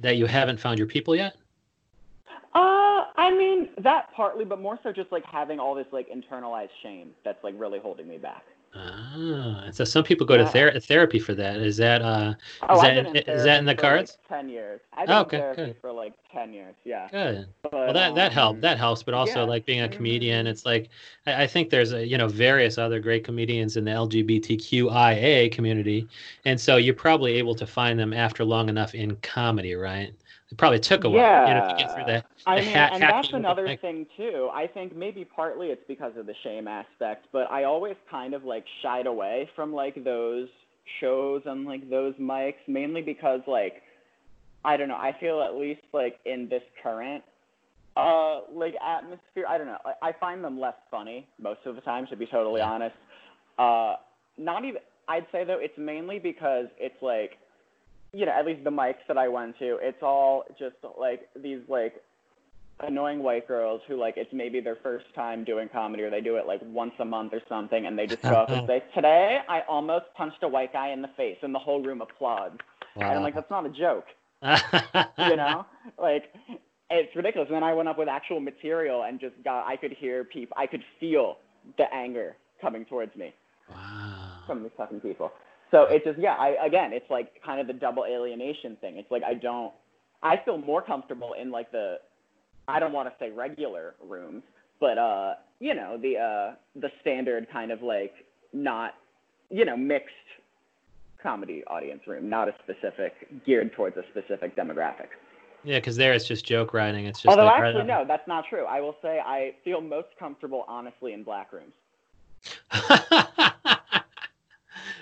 That 0.00 0.16
you 0.16 0.26
haven't 0.26 0.58
found 0.58 0.78
your 0.78 0.88
people 0.88 1.14
yet? 1.14 1.36
Uh, 2.54 3.04
I 3.16 3.30
mean 3.36 3.68
that 3.82 4.08
partly, 4.16 4.44
but 4.44 4.60
more 4.60 4.78
so 4.82 4.92
just 4.92 5.12
like 5.12 5.24
having 5.24 5.60
all 5.60 5.74
this 5.74 5.86
like 5.92 6.08
internalized 6.10 6.70
shame 6.82 7.10
that's 7.24 7.42
like 7.44 7.54
really 7.58 7.78
holding 7.78 8.08
me 8.08 8.18
back. 8.18 8.42
Ah, 8.72 9.64
so 9.72 9.82
some 9.84 10.04
people 10.04 10.24
go 10.24 10.34
Yeah. 10.34 10.44
to 10.44 10.48
ther- 10.48 10.78
therapy 10.80 11.18
for 11.18 11.34
that. 11.34 11.56
Is 11.56 11.76
that 11.78 12.02
uh 12.02 12.34
Oh, 12.68 12.74
is 12.76 12.80
I've 12.84 12.94
that 12.94 12.96
in, 12.98 13.16
in 13.16 13.22
is 13.38 13.42
that 13.44 13.58
in 13.58 13.64
the 13.64 13.74
cards? 13.74 14.16
Like, 14.30 14.38
ten 14.40 14.48
years. 14.48 14.80
I've 14.92 15.06
been 15.08 15.16
Oh, 15.16 15.20
okay, 15.22 15.36
in 15.38 15.42
therapy 15.42 15.62
good. 15.72 15.76
for 15.80 15.90
like 15.90 16.12
ten 16.32 16.52
years. 16.52 16.76
Yeah. 16.84 17.08
Good. 17.10 17.46
But, 17.62 17.72
Well, 17.72 17.92
that 17.92 18.14
that 18.14 18.32
helped. 18.32 18.58
um, 18.58 18.60
That 18.60 18.78
helps. 18.78 19.02
But 19.02 19.14
also, 19.14 19.40
yeah. 19.40 19.44
like 19.46 19.66
being 19.66 19.80
a 19.80 19.88
comedian, 19.88 20.46
Mhm. 20.46 20.50
it's 20.50 20.64
like 20.64 20.88
I, 21.26 21.42
I 21.42 21.46
think 21.48 21.70
there's 21.70 21.92
a 21.92 22.06
you 22.06 22.16
know 22.16 22.28
various 22.28 22.78
other 22.78 23.00
great 23.00 23.24
comedians 23.24 23.76
in 23.76 23.84
the 23.84 23.90
LGBTQIA 23.90 25.50
community, 25.50 26.06
and 26.44 26.60
so 26.60 26.76
you're 26.76 26.94
probably 26.94 27.34
able 27.34 27.56
to 27.56 27.66
find 27.66 27.98
them 27.98 28.12
after 28.12 28.44
long 28.44 28.68
enough 28.68 28.94
in 28.94 29.16
comedy, 29.16 29.74
right? 29.74 30.14
It 30.50 30.58
probably 30.58 30.80
took 30.80 31.04
a 31.04 31.10
while, 31.10 31.48
you 31.48 31.54
know, 31.54 31.68
to 31.68 31.74
get 31.78 31.94
through 31.94 32.04
that. 32.06 32.26
I 32.46 32.60
mean, 32.60 32.74
ha- 32.74 32.90
and 32.92 33.02
that's 33.02 33.32
another 33.32 33.66
thing. 33.66 33.78
thing 33.78 34.06
too. 34.16 34.50
I 34.52 34.66
think 34.66 34.96
maybe 34.96 35.24
partly 35.24 35.68
it's 35.68 35.82
because 35.86 36.16
of 36.16 36.26
the 36.26 36.34
shame 36.42 36.66
aspect, 36.66 37.26
but 37.32 37.50
I 37.50 37.64
always 37.64 37.94
kind 38.10 38.34
of 38.34 38.44
like 38.44 38.64
shied 38.82 39.06
away 39.06 39.48
from 39.54 39.72
like 39.72 40.02
those 40.02 40.48
shows 41.00 41.42
and 41.46 41.66
like 41.66 41.88
those 41.88 42.14
mics, 42.14 42.54
mainly 42.66 43.00
because 43.00 43.40
like 43.46 43.82
I 44.64 44.76
don't 44.76 44.88
know. 44.88 44.96
I 44.96 45.14
feel 45.20 45.40
at 45.40 45.54
least 45.54 45.82
like 45.92 46.18
in 46.24 46.48
this 46.48 46.62
current 46.82 47.22
uh 47.96 48.40
like 48.52 48.74
atmosphere, 48.84 49.44
I 49.48 49.56
don't 49.56 49.68
know. 49.68 49.78
I, 49.84 50.08
I 50.08 50.12
find 50.18 50.42
them 50.42 50.58
less 50.58 50.74
funny 50.90 51.28
most 51.40 51.60
of 51.64 51.76
the 51.76 51.80
time, 51.82 52.08
to 52.08 52.16
be 52.16 52.26
totally 52.26 52.60
honest. 52.60 52.96
Uh, 53.56 53.96
not 54.36 54.64
even. 54.64 54.80
I'd 55.08 55.26
say 55.30 55.44
though 55.44 55.58
it's 55.60 55.78
mainly 55.78 56.18
because 56.18 56.66
it's 56.78 57.00
like 57.02 57.38
you 58.12 58.26
know, 58.26 58.32
at 58.32 58.46
least 58.46 58.64
the 58.64 58.70
mics 58.70 59.06
that 59.08 59.18
I 59.18 59.28
went 59.28 59.58
to, 59.58 59.78
it's 59.80 60.02
all 60.02 60.44
just 60.58 60.76
like 60.98 61.28
these 61.36 61.60
like 61.68 61.94
annoying 62.82 63.22
white 63.22 63.46
girls 63.46 63.82
who 63.86 63.96
like 63.96 64.14
it's 64.16 64.32
maybe 64.32 64.60
their 64.60 64.76
first 64.82 65.04
time 65.14 65.44
doing 65.44 65.68
comedy 65.68 66.02
or 66.02 66.10
they 66.10 66.20
do 66.20 66.36
it 66.36 66.46
like 66.46 66.60
once 66.64 66.92
a 66.98 67.04
month 67.04 67.32
or 67.32 67.40
something 67.48 67.86
and 67.86 67.98
they 67.98 68.06
just 68.06 68.22
go 68.22 68.30
up 68.30 68.50
and 68.50 68.66
say, 68.68 68.82
Today 68.94 69.40
I 69.48 69.60
almost 69.68 70.06
punched 70.16 70.42
a 70.42 70.48
white 70.48 70.72
guy 70.72 70.88
in 70.90 71.02
the 71.02 71.10
face 71.16 71.38
and 71.42 71.54
the 71.54 71.58
whole 71.58 71.82
room 71.82 72.00
applauds. 72.00 72.58
And 72.96 73.04
I'm 73.04 73.22
like, 73.22 73.34
That's 73.34 73.50
not 73.50 73.66
a 73.66 73.70
joke. 73.70 74.06
You 75.18 75.36
know? 75.36 75.66
like 75.98 76.32
it's 76.92 77.14
ridiculous. 77.14 77.48
And 77.48 77.56
then 77.56 77.62
I 77.62 77.72
went 77.74 77.88
up 77.88 77.98
with 77.98 78.08
actual 78.08 78.40
material 78.40 79.04
and 79.04 79.20
just 79.20 79.34
got 79.44 79.66
I 79.66 79.76
could 79.76 79.92
hear 79.92 80.24
people 80.24 80.56
I 80.58 80.66
could 80.66 80.82
feel 80.98 81.36
the 81.76 81.84
anger 81.94 82.36
coming 82.60 82.84
towards 82.84 83.14
me 83.14 83.32
wow. 83.70 84.40
from 84.46 84.62
these 84.62 84.72
fucking 84.76 85.00
people. 85.00 85.30
So 85.70 85.84
it 85.84 86.04
just 86.04 86.18
yeah, 86.18 86.34
I 86.34 86.56
again, 86.64 86.92
it's 86.92 87.08
like 87.10 87.42
kind 87.44 87.60
of 87.60 87.66
the 87.66 87.72
double 87.72 88.04
alienation 88.04 88.76
thing. 88.80 88.96
It's 88.96 89.10
like 89.10 89.22
I 89.22 89.34
don't 89.34 89.72
I 90.22 90.36
feel 90.44 90.58
more 90.58 90.82
comfortable 90.82 91.34
in 91.40 91.50
like 91.50 91.70
the 91.70 91.98
I 92.68 92.78
don't 92.78 92.92
want 92.92 93.08
to 93.08 93.14
say 93.18 93.30
regular 93.30 93.94
rooms, 94.06 94.42
but 94.80 94.98
uh, 94.98 95.34
you 95.60 95.74
know, 95.74 95.96
the 95.96 96.18
uh 96.18 96.54
the 96.76 96.90
standard 97.00 97.46
kind 97.52 97.70
of 97.70 97.82
like 97.82 98.14
not 98.52 98.94
you 99.50 99.64
know, 99.64 99.76
mixed 99.76 100.14
comedy 101.22 101.62
audience 101.66 102.02
room, 102.06 102.28
not 102.28 102.48
a 102.48 102.54
specific 102.62 103.12
geared 103.44 103.72
towards 103.74 103.96
a 103.96 104.04
specific 104.10 104.56
demographic. 104.56 105.08
Yeah, 105.62 105.78
because 105.78 105.96
there 105.96 106.14
it's 106.14 106.26
just 106.26 106.46
joke 106.46 106.72
writing. 106.72 107.04
It's 107.04 107.20
just 107.20 107.30
Although 107.30 107.44
like, 107.44 107.62
actually 107.62 107.84
no, 107.84 108.04
that's 108.06 108.26
not 108.26 108.44
true. 108.48 108.64
I 108.64 108.80
will 108.80 108.96
say 109.02 109.20
I 109.24 109.54
feel 109.62 109.80
most 109.80 110.08
comfortable 110.18 110.64
honestly 110.66 111.12
in 111.12 111.22
black 111.22 111.52
rooms. 111.52 111.74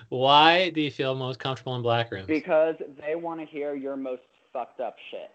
Why 0.09 0.71
do 0.71 0.81
you 0.81 0.91
feel 0.91 1.15
most 1.15 1.39
comfortable 1.39 1.75
in 1.77 1.83
black 1.83 2.11
rooms? 2.11 2.27
Because 2.27 2.77
they 3.01 3.15
want 3.15 3.41
to 3.41 3.47
hear 3.47 3.75
your 3.75 3.97
most 3.97 4.23
fucked 4.53 4.81
up 4.81 4.97
shit. 5.11 5.31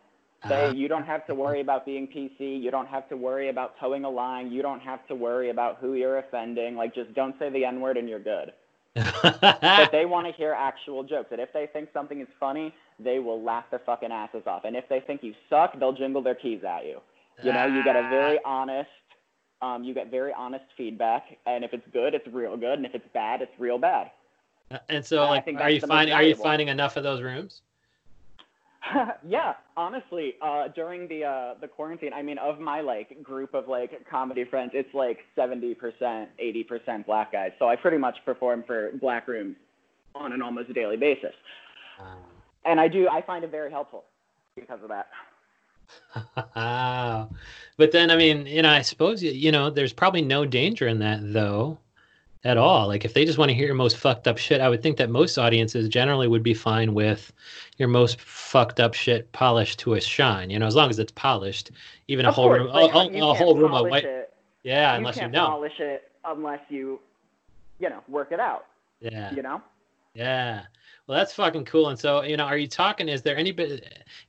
They, 0.49 0.65
Ah. 0.65 0.71
you 0.71 0.87
don't 0.89 1.05
have 1.05 1.25
to 1.27 1.35
worry 1.35 1.61
about 1.61 1.85
being 1.85 2.05
PC. 2.07 2.57
You 2.61 2.69
don't 2.69 2.87
have 2.87 3.07
to 3.09 3.15
worry 3.15 3.47
about 3.49 3.77
toeing 3.79 4.03
a 4.03 4.09
line. 4.09 4.51
You 4.51 4.61
don't 4.61 4.81
have 4.81 5.05
to 5.07 5.15
worry 5.15 5.51
about 5.51 5.77
who 5.77 5.93
you're 5.93 6.17
offending. 6.17 6.75
Like, 6.75 6.93
just 6.93 7.13
don't 7.13 7.37
say 7.39 7.49
the 7.49 7.63
N 7.63 7.79
word 7.79 7.95
and 7.97 8.09
you're 8.09 8.19
good. 8.19 8.51
But 9.21 9.91
they 9.91 10.05
want 10.05 10.27
to 10.27 10.33
hear 10.33 10.51
actual 10.53 11.03
jokes. 11.03 11.29
And 11.31 11.39
if 11.39 11.53
they 11.53 11.67
think 11.71 11.89
something 11.93 12.19
is 12.19 12.27
funny, 12.39 12.73
they 12.99 13.19
will 13.19 13.41
laugh 13.41 13.63
their 13.71 13.79
fucking 13.85 14.11
asses 14.11 14.43
off. 14.45 14.65
And 14.65 14.75
if 14.75 14.87
they 14.89 14.99
think 14.99 15.23
you 15.23 15.33
suck, 15.49 15.79
they'll 15.79 15.93
jingle 15.93 16.21
their 16.21 16.35
keys 16.35 16.63
at 16.67 16.85
you. 16.85 16.99
You 17.41 17.53
know, 17.53 17.65
you 17.65 17.83
get 17.83 17.95
a 17.95 18.03
very 18.09 18.37
honest, 18.45 18.89
um, 19.61 19.83
you 19.83 19.93
get 19.93 20.11
very 20.11 20.33
honest 20.33 20.65
feedback. 20.77 21.23
And 21.45 21.63
if 21.63 21.73
it's 21.73 21.87
good, 21.93 22.13
it's 22.13 22.27
real 22.27 22.57
good. 22.57 22.73
And 22.73 22.85
if 22.85 22.93
it's 22.93 23.07
bad, 23.13 23.41
it's 23.41 23.51
real 23.57 23.77
bad. 23.79 24.11
And 24.89 25.05
so, 25.05 25.23
like, 25.25 25.47
are 25.59 25.69
you 25.69 25.81
finding 25.81 26.13
are 26.13 26.23
you 26.23 26.35
finding 26.35 26.67
enough 26.67 26.97
of 26.97 27.03
those 27.03 27.21
rooms? 27.21 27.61
yeah, 29.27 29.53
honestly, 29.77 30.35
uh, 30.41 30.67
during 30.69 31.07
the 31.07 31.23
uh, 31.23 31.53
the 31.61 31.67
quarantine, 31.67 32.11
I 32.13 32.21
mean, 32.21 32.37
of 32.37 32.59
my 32.59 32.81
like 32.81 33.21
group 33.23 33.53
of 33.53 33.67
like 33.67 33.91
comedy 34.09 34.43
friends, 34.43 34.71
it's 34.73 34.93
like 34.93 35.19
seventy 35.35 35.73
percent, 35.73 36.29
eighty 36.39 36.63
percent 36.63 37.05
black 37.05 37.31
guys. 37.31 37.51
So 37.59 37.67
I 37.67 37.75
pretty 37.75 37.97
much 37.97 38.17
perform 38.25 38.63
for 38.65 38.91
black 38.99 39.27
rooms 39.27 39.55
on 40.15 40.33
an 40.33 40.41
almost 40.41 40.73
daily 40.73 40.97
basis, 40.97 41.33
and 42.65 42.79
I 42.79 42.87
do 42.87 43.07
I 43.09 43.21
find 43.21 43.43
it 43.43 43.51
very 43.51 43.71
helpful 43.71 44.03
because 44.55 44.79
of 44.83 44.89
that. 44.89 45.07
But 47.75 47.91
then, 47.91 48.11
I 48.11 48.15
mean, 48.15 48.45
you 48.45 48.61
know, 48.61 48.69
I 48.69 48.83
suppose, 48.83 49.23
you 49.23 49.51
know, 49.51 49.71
there's 49.71 49.93
probably 49.93 50.21
no 50.21 50.45
danger 50.45 50.87
in 50.87 50.99
that, 50.99 51.19
though, 51.23 51.79
at 52.43 52.57
all. 52.57 52.87
Like, 52.87 53.05
if 53.05 53.13
they 53.13 53.25
just 53.25 53.37
want 53.37 53.49
to 53.49 53.55
hear 53.55 53.65
your 53.67 53.75
most 53.75 53.97
fucked 53.97 54.27
up 54.27 54.37
shit, 54.37 54.59
I 54.61 54.69
would 54.69 54.81
think 54.83 54.97
that 54.97 55.09
most 55.09 55.37
audiences 55.37 55.87
generally 55.87 56.27
would 56.27 56.43
be 56.43 56.53
fine 56.53 56.93
with 56.93 57.31
your 57.77 57.87
most 57.87 58.19
fucked 58.19 58.79
up 58.79 58.93
shit 58.93 59.31
polished 59.31 59.79
to 59.79 59.93
a 59.93 60.01
shine, 60.01 60.49
you 60.49 60.59
know, 60.59 60.65
as 60.67 60.75
long 60.75 60.89
as 60.89 60.99
it's 60.99 61.11
polished. 61.13 61.71
Even 62.07 62.25
a 62.25 62.29
of 62.29 62.35
whole 62.35 62.47
course, 62.47 62.59
room, 62.59 62.67
like, 62.69 62.93
a, 62.93 62.97
a- 62.97 63.05
you 63.11 63.17
a 63.17 63.27
can't 63.27 63.37
whole 63.37 63.57
room 63.57 63.73
of 63.73 63.87
white. 63.89 64.03
It. 64.03 64.33
Yeah, 64.63 64.91
you 64.93 64.97
unless 64.99 65.15
you 65.15 65.21
can't 65.21 65.33
know. 65.33 65.47
polish 65.47 65.79
it 65.79 66.11
unless 66.25 66.59
you, 66.69 66.99
you 67.79 67.89
know, 67.89 68.01
work 68.07 68.31
it 68.31 68.39
out. 68.39 68.65
Yeah. 68.99 69.33
You 69.33 69.41
know. 69.41 69.61
Yeah. 70.13 70.63
Well, 71.07 71.17
that's 71.17 71.33
fucking 71.33 71.65
cool. 71.65 71.89
And 71.89 71.99
so, 71.99 72.23
you 72.23 72.37
know, 72.37 72.45
are 72.45 72.57
you 72.57 72.67
talking? 72.67 73.09
Is 73.09 73.21
there 73.21 73.35
any 73.35 73.53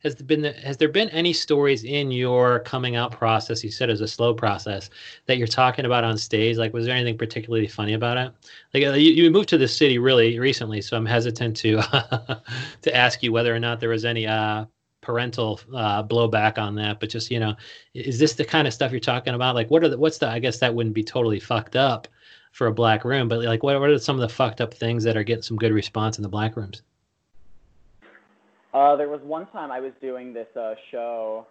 has 0.02 0.16
been 0.16 0.42
has 0.42 0.76
there 0.76 0.88
been 0.88 1.08
any 1.10 1.32
stories 1.32 1.84
in 1.84 2.10
your 2.10 2.60
coming 2.60 2.96
out 2.96 3.12
process? 3.12 3.62
You 3.62 3.70
said 3.70 3.88
it 3.90 3.92
was 3.92 4.00
a 4.00 4.08
slow 4.08 4.34
process 4.34 4.90
that 5.26 5.38
you're 5.38 5.46
talking 5.46 5.84
about 5.84 6.02
on 6.02 6.18
stage. 6.18 6.56
Like, 6.56 6.72
was 6.72 6.86
there 6.86 6.96
anything 6.96 7.16
particularly 7.16 7.68
funny 7.68 7.92
about 7.92 8.16
it? 8.16 8.32
Like, 8.72 8.82
uh, 8.84 8.94
you, 8.94 9.12
you 9.12 9.30
moved 9.30 9.48
to 9.50 9.58
the 9.58 9.68
city 9.68 9.98
really 9.98 10.38
recently, 10.40 10.80
so 10.80 10.96
I'm 10.96 11.06
hesitant 11.06 11.56
to 11.58 11.76
to 12.82 12.96
ask 12.96 13.22
you 13.22 13.30
whether 13.30 13.54
or 13.54 13.60
not 13.60 13.78
there 13.78 13.90
was 13.90 14.04
any 14.04 14.26
uh, 14.26 14.64
parental 15.00 15.60
uh, 15.74 16.02
blowback 16.02 16.58
on 16.58 16.74
that. 16.76 16.98
But 16.98 17.08
just 17.10 17.30
you 17.30 17.38
know, 17.38 17.54
is 17.94 18.18
this 18.18 18.32
the 18.34 18.44
kind 18.44 18.66
of 18.66 18.74
stuff 18.74 18.90
you're 18.90 18.98
talking 19.00 19.34
about? 19.34 19.54
Like, 19.54 19.70
what 19.70 19.84
are 19.84 19.88
the 19.88 19.98
what's 19.98 20.18
the? 20.18 20.28
I 20.28 20.40
guess 20.40 20.58
that 20.58 20.74
wouldn't 20.74 20.94
be 20.94 21.04
totally 21.04 21.38
fucked 21.38 21.76
up 21.76 22.08
for 22.54 22.68
a 22.68 22.72
black 22.72 23.04
room, 23.04 23.26
but 23.26 23.42
like, 23.42 23.64
what, 23.64 23.78
what 23.80 23.90
are 23.90 23.98
some 23.98 24.14
of 24.14 24.20
the 24.20 24.32
fucked 24.32 24.60
up 24.60 24.72
things 24.72 25.02
that 25.02 25.16
are 25.16 25.24
getting 25.24 25.42
some 25.42 25.56
good 25.56 25.72
response 25.72 26.18
in 26.18 26.22
the 26.22 26.28
black 26.28 26.56
rooms? 26.56 26.82
Uh, 28.72 28.94
there 28.94 29.08
was 29.08 29.20
one 29.22 29.46
time 29.46 29.72
I 29.72 29.80
was 29.80 29.90
doing 30.00 30.32
this 30.32 30.46
uh, 30.56 30.74
show 30.92 31.48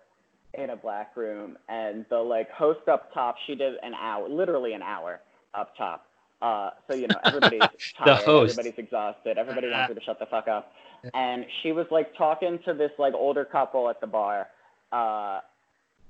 in 0.53 0.69
a 0.69 0.77
black 0.77 1.17
room, 1.17 1.57
and 1.67 2.05
the 2.09 2.17
like 2.17 2.49
host 2.51 2.87
up 2.87 3.13
top, 3.13 3.35
she 3.45 3.53
did 3.53 3.73
an 3.83 3.93
hour, 3.93 4.29
literally 4.29 4.71
an 4.71 4.81
hour 4.81 5.19
up 5.53 5.75
top. 5.75 6.05
Uh, 6.41 6.69
so 6.89 6.95
you 6.95 7.07
know 7.07 7.19
everybody's 7.25 7.61
tired, 7.97 8.23
everybody's 8.25 8.77
exhausted, 8.77 9.37
everybody 9.37 9.69
wants 9.69 9.89
her 9.89 9.95
to 9.95 10.01
shut 10.05 10.19
the 10.19 10.25
fuck 10.27 10.47
up, 10.47 10.71
and 11.13 11.45
she 11.61 11.73
was 11.73 11.85
like 11.91 12.15
talking 12.17 12.59
to 12.63 12.73
this 12.73 12.91
like 12.97 13.13
older 13.13 13.43
couple 13.43 13.89
at 13.89 13.99
the 13.99 14.07
bar. 14.07 14.47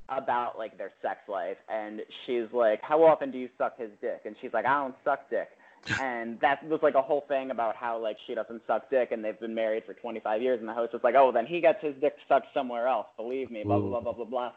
About 0.09 0.57
like 0.57 0.77
their 0.77 0.91
sex 1.01 1.19
life 1.27 1.57
and 1.69 2.01
she's 2.25 2.45
like 2.53 2.81
how 2.81 3.03
often 3.03 3.31
do 3.31 3.37
you 3.37 3.49
suck 3.57 3.77
his 3.77 3.89
dick? 4.01 4.21
And 4.25 4.35
she's 4.41 4.53
like 4.53 4.65
i 4.65 4.81
don't 4.81 4.95
suck 5.03 5.29
dick. 5.29 5.49
And 5.99 6.39
that 6.39 6.63
was 6.69 6.79
like 6.81 6.95
a 6.95 7.01
whole 7.01 7.25
thing 7.27 7.51
about 7.51 7.75
how 7.75 7.97
like 8.01 8.17
she 8.25 8.35
doesn't 8.35 8.61
suck 8.67 8.89
dick 8.89 9.11
and 9.11 9.23
they've 9.23 9.39
been 9.39 9.55
married 9.55 9.83
for 9.85 9.93
25 9.93 10.41
years 10.41 10.59
and 10.59 10.67
the 10.67 10.73
host 10.73 10.93
was 10.93 11.03
like 11.03 11.15
oh 11.17 11.31
then 11.31 11.45
he 11.45 11.61
gets 11.61 11.79
his 11.81 11.93
dick 11.99 12.15
sucked 12.27 12.47
somewhere 12.53 12.87
else 12.87 13.07
believe 13.17 13.51
me 13.51 13.63
blah 13.63 13.79
blah 13.79 13.89
blah 13.89 14.01
blah 14.01 14.13
blah 14.13 14.25
blah. 14.25 14.51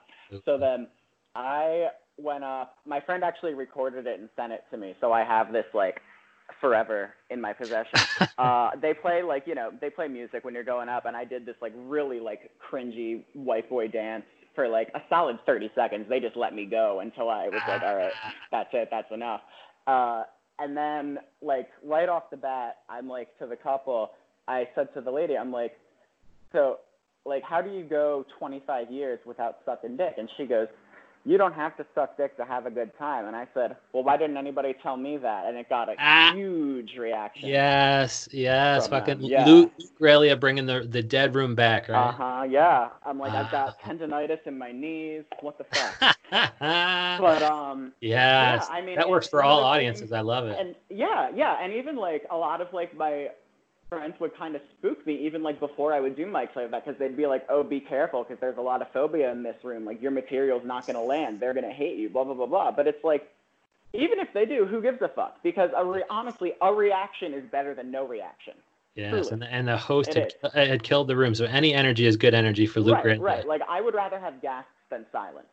So 0.44 0.59
then 0.59 0.88
i 1.35 1.88
went 2.18 2.44
up 2.44 2.76
my 2.87 3.00
friend 3.00 3.24
actually 3.24 3.54
recorded 3.54 4.06
it 4.06 4.20
and 4.20 4.28
sent 4.37 4.52
it 4.52 4.64
to 4.70 4.76
me 4.76 4.94
so 5.00 5.12
i 5.12 5.24
have 5.24 5.52
this 5.52 5.66
like 5.74 6.00
forever 6.61 7.14
in 7.30 7.40
my 7.40 7.52
possession. 7.52 7.98
uh, 8.38 8.70
they 8.80 8.94
play 8.94 9.22
like 9.22 9.46
you 9.46 9.54
know 9.54 9.70
they 9.80 9.90
play 9.90 10.09
music 10.09 10.44
when 10.44 10.54
you're 10.54 10.64
going 10.64 10.88
up, 10.88 11.06
and 11.06 11.16
I 11.16 11.24
did 11.24 11.46
this 11.46 11.56
like 11.61 11.72
really 11.76 12.20
like 12.20 12.50
cringy 12.70 13.24
white 13.35 13.68
boy 13.68 13.88
dance 13.88 14.24
for 14.56 14.66
like 14.66 14.90
a 14.96 15.00
solid 15.08 15.38
30 15.46 15.70
seconds. 15.76 16.06
They 16.08 16.18
just 16.18 16.36
let 16.36 16.52
me 16.54 16.66
go 16.66 17.00
until 17.00 17.30
I 17.30 17.44
was 17.44 17.60
like, 17.68 17.82
all 17.82 17.94
right, 17.96 18.12
that's 18.50 18.70
it, 18.72 18.88
that's 18.90 19.12
enough. 19.12 19.42
Uh, 19.86 20.24
and 20.58 20.76
then 20.76 21.18
like 21.40 21.68
right 21.84 22.08
off 22.08 22.30
the 22.30 22.36
bat, 22.36 22.78
I'm 22.88 23.08
like 23.08 23.28
to 23.38 23.46
the 23.46 23.54
couple, 23.54 24.10
I 24.48 24.66
said 24.74 24.88
to 24.94 25.00
the 25.00 25.10
lady, 25.10 25.36
I'm 25.36 25.52
like, 25.52 25.72
so 26.52 26.78
like 27.24 27.42
how 27.44 27.60
do 27.60 27.70
you 27.70 27.84
go 27.84 28.24
25 28.38 28.90
years 28.90 29.20
without 29.24 29.58
sucking 29.64 29.96
dick? 29.96 30.14
And 30.18 30.28
she 30.36 30.46
goes, 30.46 30.66
you 31.26 31.36
don't 31.36 31.54
have 31.54 31.76
to 31.76 31.84
suck 31.92 32.16
dick 32.16 32.36
to 32.36 32.44
have 32.44 32.66
a 32.66 32.70
good 32.70 32.96
time. 32.96 33.26
And 33.26 33.34
I 33.34 33.48
said, 33.52 33.76
well, 33.92 34.04
why 34.04 34.16
didn't 34.16 34.36
anybody 34.36 34.74
tell 34.80 34.96
me 34.96 35.16
that? 35.16 35.46
And 35.46 35.56
it 35.56 35.68
got 35.68 35.88
a 35.88 35.96
ah. 35.98 36.32
huge 36.32 36.96
reaction. 36.96 37.48
Yes, 37.48 38.28
yes, 38.30 38.86
fucking 38.86 39.20
yeah. 39.22 39.44
Luke 39.44 39.72
Graglia 40.00 40.38
bringing 40.38 40.66
the 40.66 40.86
the 40.88 41.02
dead 41.02 41.34
room 41.34 41.56
back, 41.56 41.88
right? 41.88 42.08
Uh 42.08 42.12
huh. 42.12 42.46
Yeah. 42.48 42.90
I'm 43.04 43.18
like, 43.18 43.32
I've 43.32 43.50
got 43.50 43.76
ah. 43.82 43.88
tendonitis 43.88 44.46
in 44.46 44.56
my 44.56 44.70
knees. 44.70 45.24
What 45.40 45.58
the 45.58 45.64
fuck? 45.64 46.16
but 46.30 47.42
um. 47.42 47.92
Yes, 48.00 48.66
yeah, 48.68 48.76
I 48.76 48.80
mean, 48.80 48.94
that 48.94 49.08
works 49.08 49.26
for 49.26 49.42
all 49.42 49.64
audiences. 49.64 50.02
Things, 50.02 50.12
I 50.12 50.20
love 50.20 50.46
it. 50.46 50.56
And 50.60 50.76
yeah, 50.88 51.30
yeah, 51.34 51.56
and 51.60 51.72
even 51.72 51.96
like 51.96 52.24
a 52.30 52.36
lot 52.36 52.60
of 52.60 52.72
like 52.72 52.96
my 52.96 53.30
friends 53.88 54.14
would 54.20 54.37
kind 54.37 54.57
of 54.57 54.62
spook 54.77 55.07
me 55.07 55.14
even 55.27 55.42
like 55.42 55.61
before 55.61 55.92
I 55.92 56.01
would 56.01 56.16
do 56.16 56.27
mics 56.27 56.57
like 56.57 56.70
that 56.70 56.85
because 56.85 56.99
they'd 56.99 57.16
be 57.16 57.27
like, 57.27 57.46
"Oh, 57.49 57.62
be 57.62 57.81
careful 57.81 58.25
because 58.25 58.40
there's 58.40 58.59
a 58.59 58.62
lot 58.62 58.83
of 58.83 58.90
phobia 58.92 59.31
in 59.31 59.42
this 59.42 59.57
room. 59.62 59.85
Like 59.85 60.03
your 60.03 60.11
material's 60.11 60.64
not 60.64 60.87
going 60.87 60.96
to 60.96 61.03
land. 61.03 61.40
They're 61.40 61.55
going 61.55 61.68
to 61.68 61.72
hate 61.72 61.96
you. 61.96 62.09
Blah 62.09 62.25
blah 62.25 62.35
blah 62.35 62.46
blah." 62.46 62.70
But 62.72 62.87
it's 62.87 63.03
like, 63.05 63.31
even 63.92 64.18
if 64.18 64.33
they 64.33 64.44
do, 64.44 64.66
who 64.66 64.83
gives 64.83 65.01
a 65.03 65.09
fuck? 65.09 65.42
Because 65.42 65.70
a 65.77 65.85
re- 65.85 66.05
honestly, 66.11 66.55
a 66.61 66.72
reaction 66.72 67.33
is 67.35 67.44
better 67.51 67.75
than 67.75 67.90
no 67.90 68.07
reaction. 68.07 68.55
Yes, 68.94 69.31
and 69.31 69.42
the, 69.42 69.53
and 69.53 69.68
the 69.68 69.77
host 69.77 70.14
had, 70.14 70.33
had, 70.55 70.83
killed 70.83 71.07
the 71.07 71.16
room, 71.16 71.35
so 71.35 71.44
any 71.44 71.75
energy 71.75 72.07
is 72.07 72.16
good 72.16 72.33
energy 72.33 72.64
for 72.64 72.81
Luke. 72.81 73.05
Right, 73.05 73.20
right. 73.20 73.46
Like 73.46 73.61
I 73.68 73.81
would 73.81 73.94
rather 73.94 74.18
have 74.18 74.40
gasps 74.40 74.70
than 74.90 75.05
silence. 75.12 75.49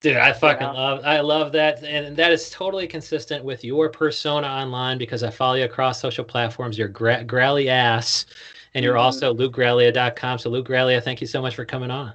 Dude, 0.00 0.16
I 0.16 0.32
fucking 0.32 0.66
yeah. 0.66 0.72
love 0.72 1.00
I 1.04 1.20
love 1.20 1.52
that. 1.52 1.84
And 1.84 2.16
that 2.16 2.32
is 2.32 2.48
totally 2.50 2.86
consistent 2.86 3.44
with 3.44 3.62
your 3.62 3.90
persona 3.90 4.46
online 4.46 4.96
because 4.96 5.22
I 5.22 5.30
follow 5.30 5.54
you 5.54 5.64
across 5.64 6.00
social 6.00 6.24
platforms. 6.24 6.78
You're 6.78 6.88
gra- 6.88 7.24
grally 7.24 7.68
ass. 7.68 8.26
And 8.74 8.84
you're 8.84 8.94
mm-hmm. 8.94 9.04
also 9.04 9.34
lukegraglia.com. 9.34 10.38
So 10.38 10.48
Luke 10.48 10.68
Graglia, 10.68 11.02
thank 11.02 11.20
you 11.20 11.26
so 11.26 11.42
much 11.42 11.56
for 11.56 11.64
coming 11.64 11.90
on. 11.90 12.14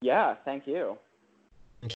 Yeah, 0.00 0.36
thank 0.44 0.66
you. 0.66 0.96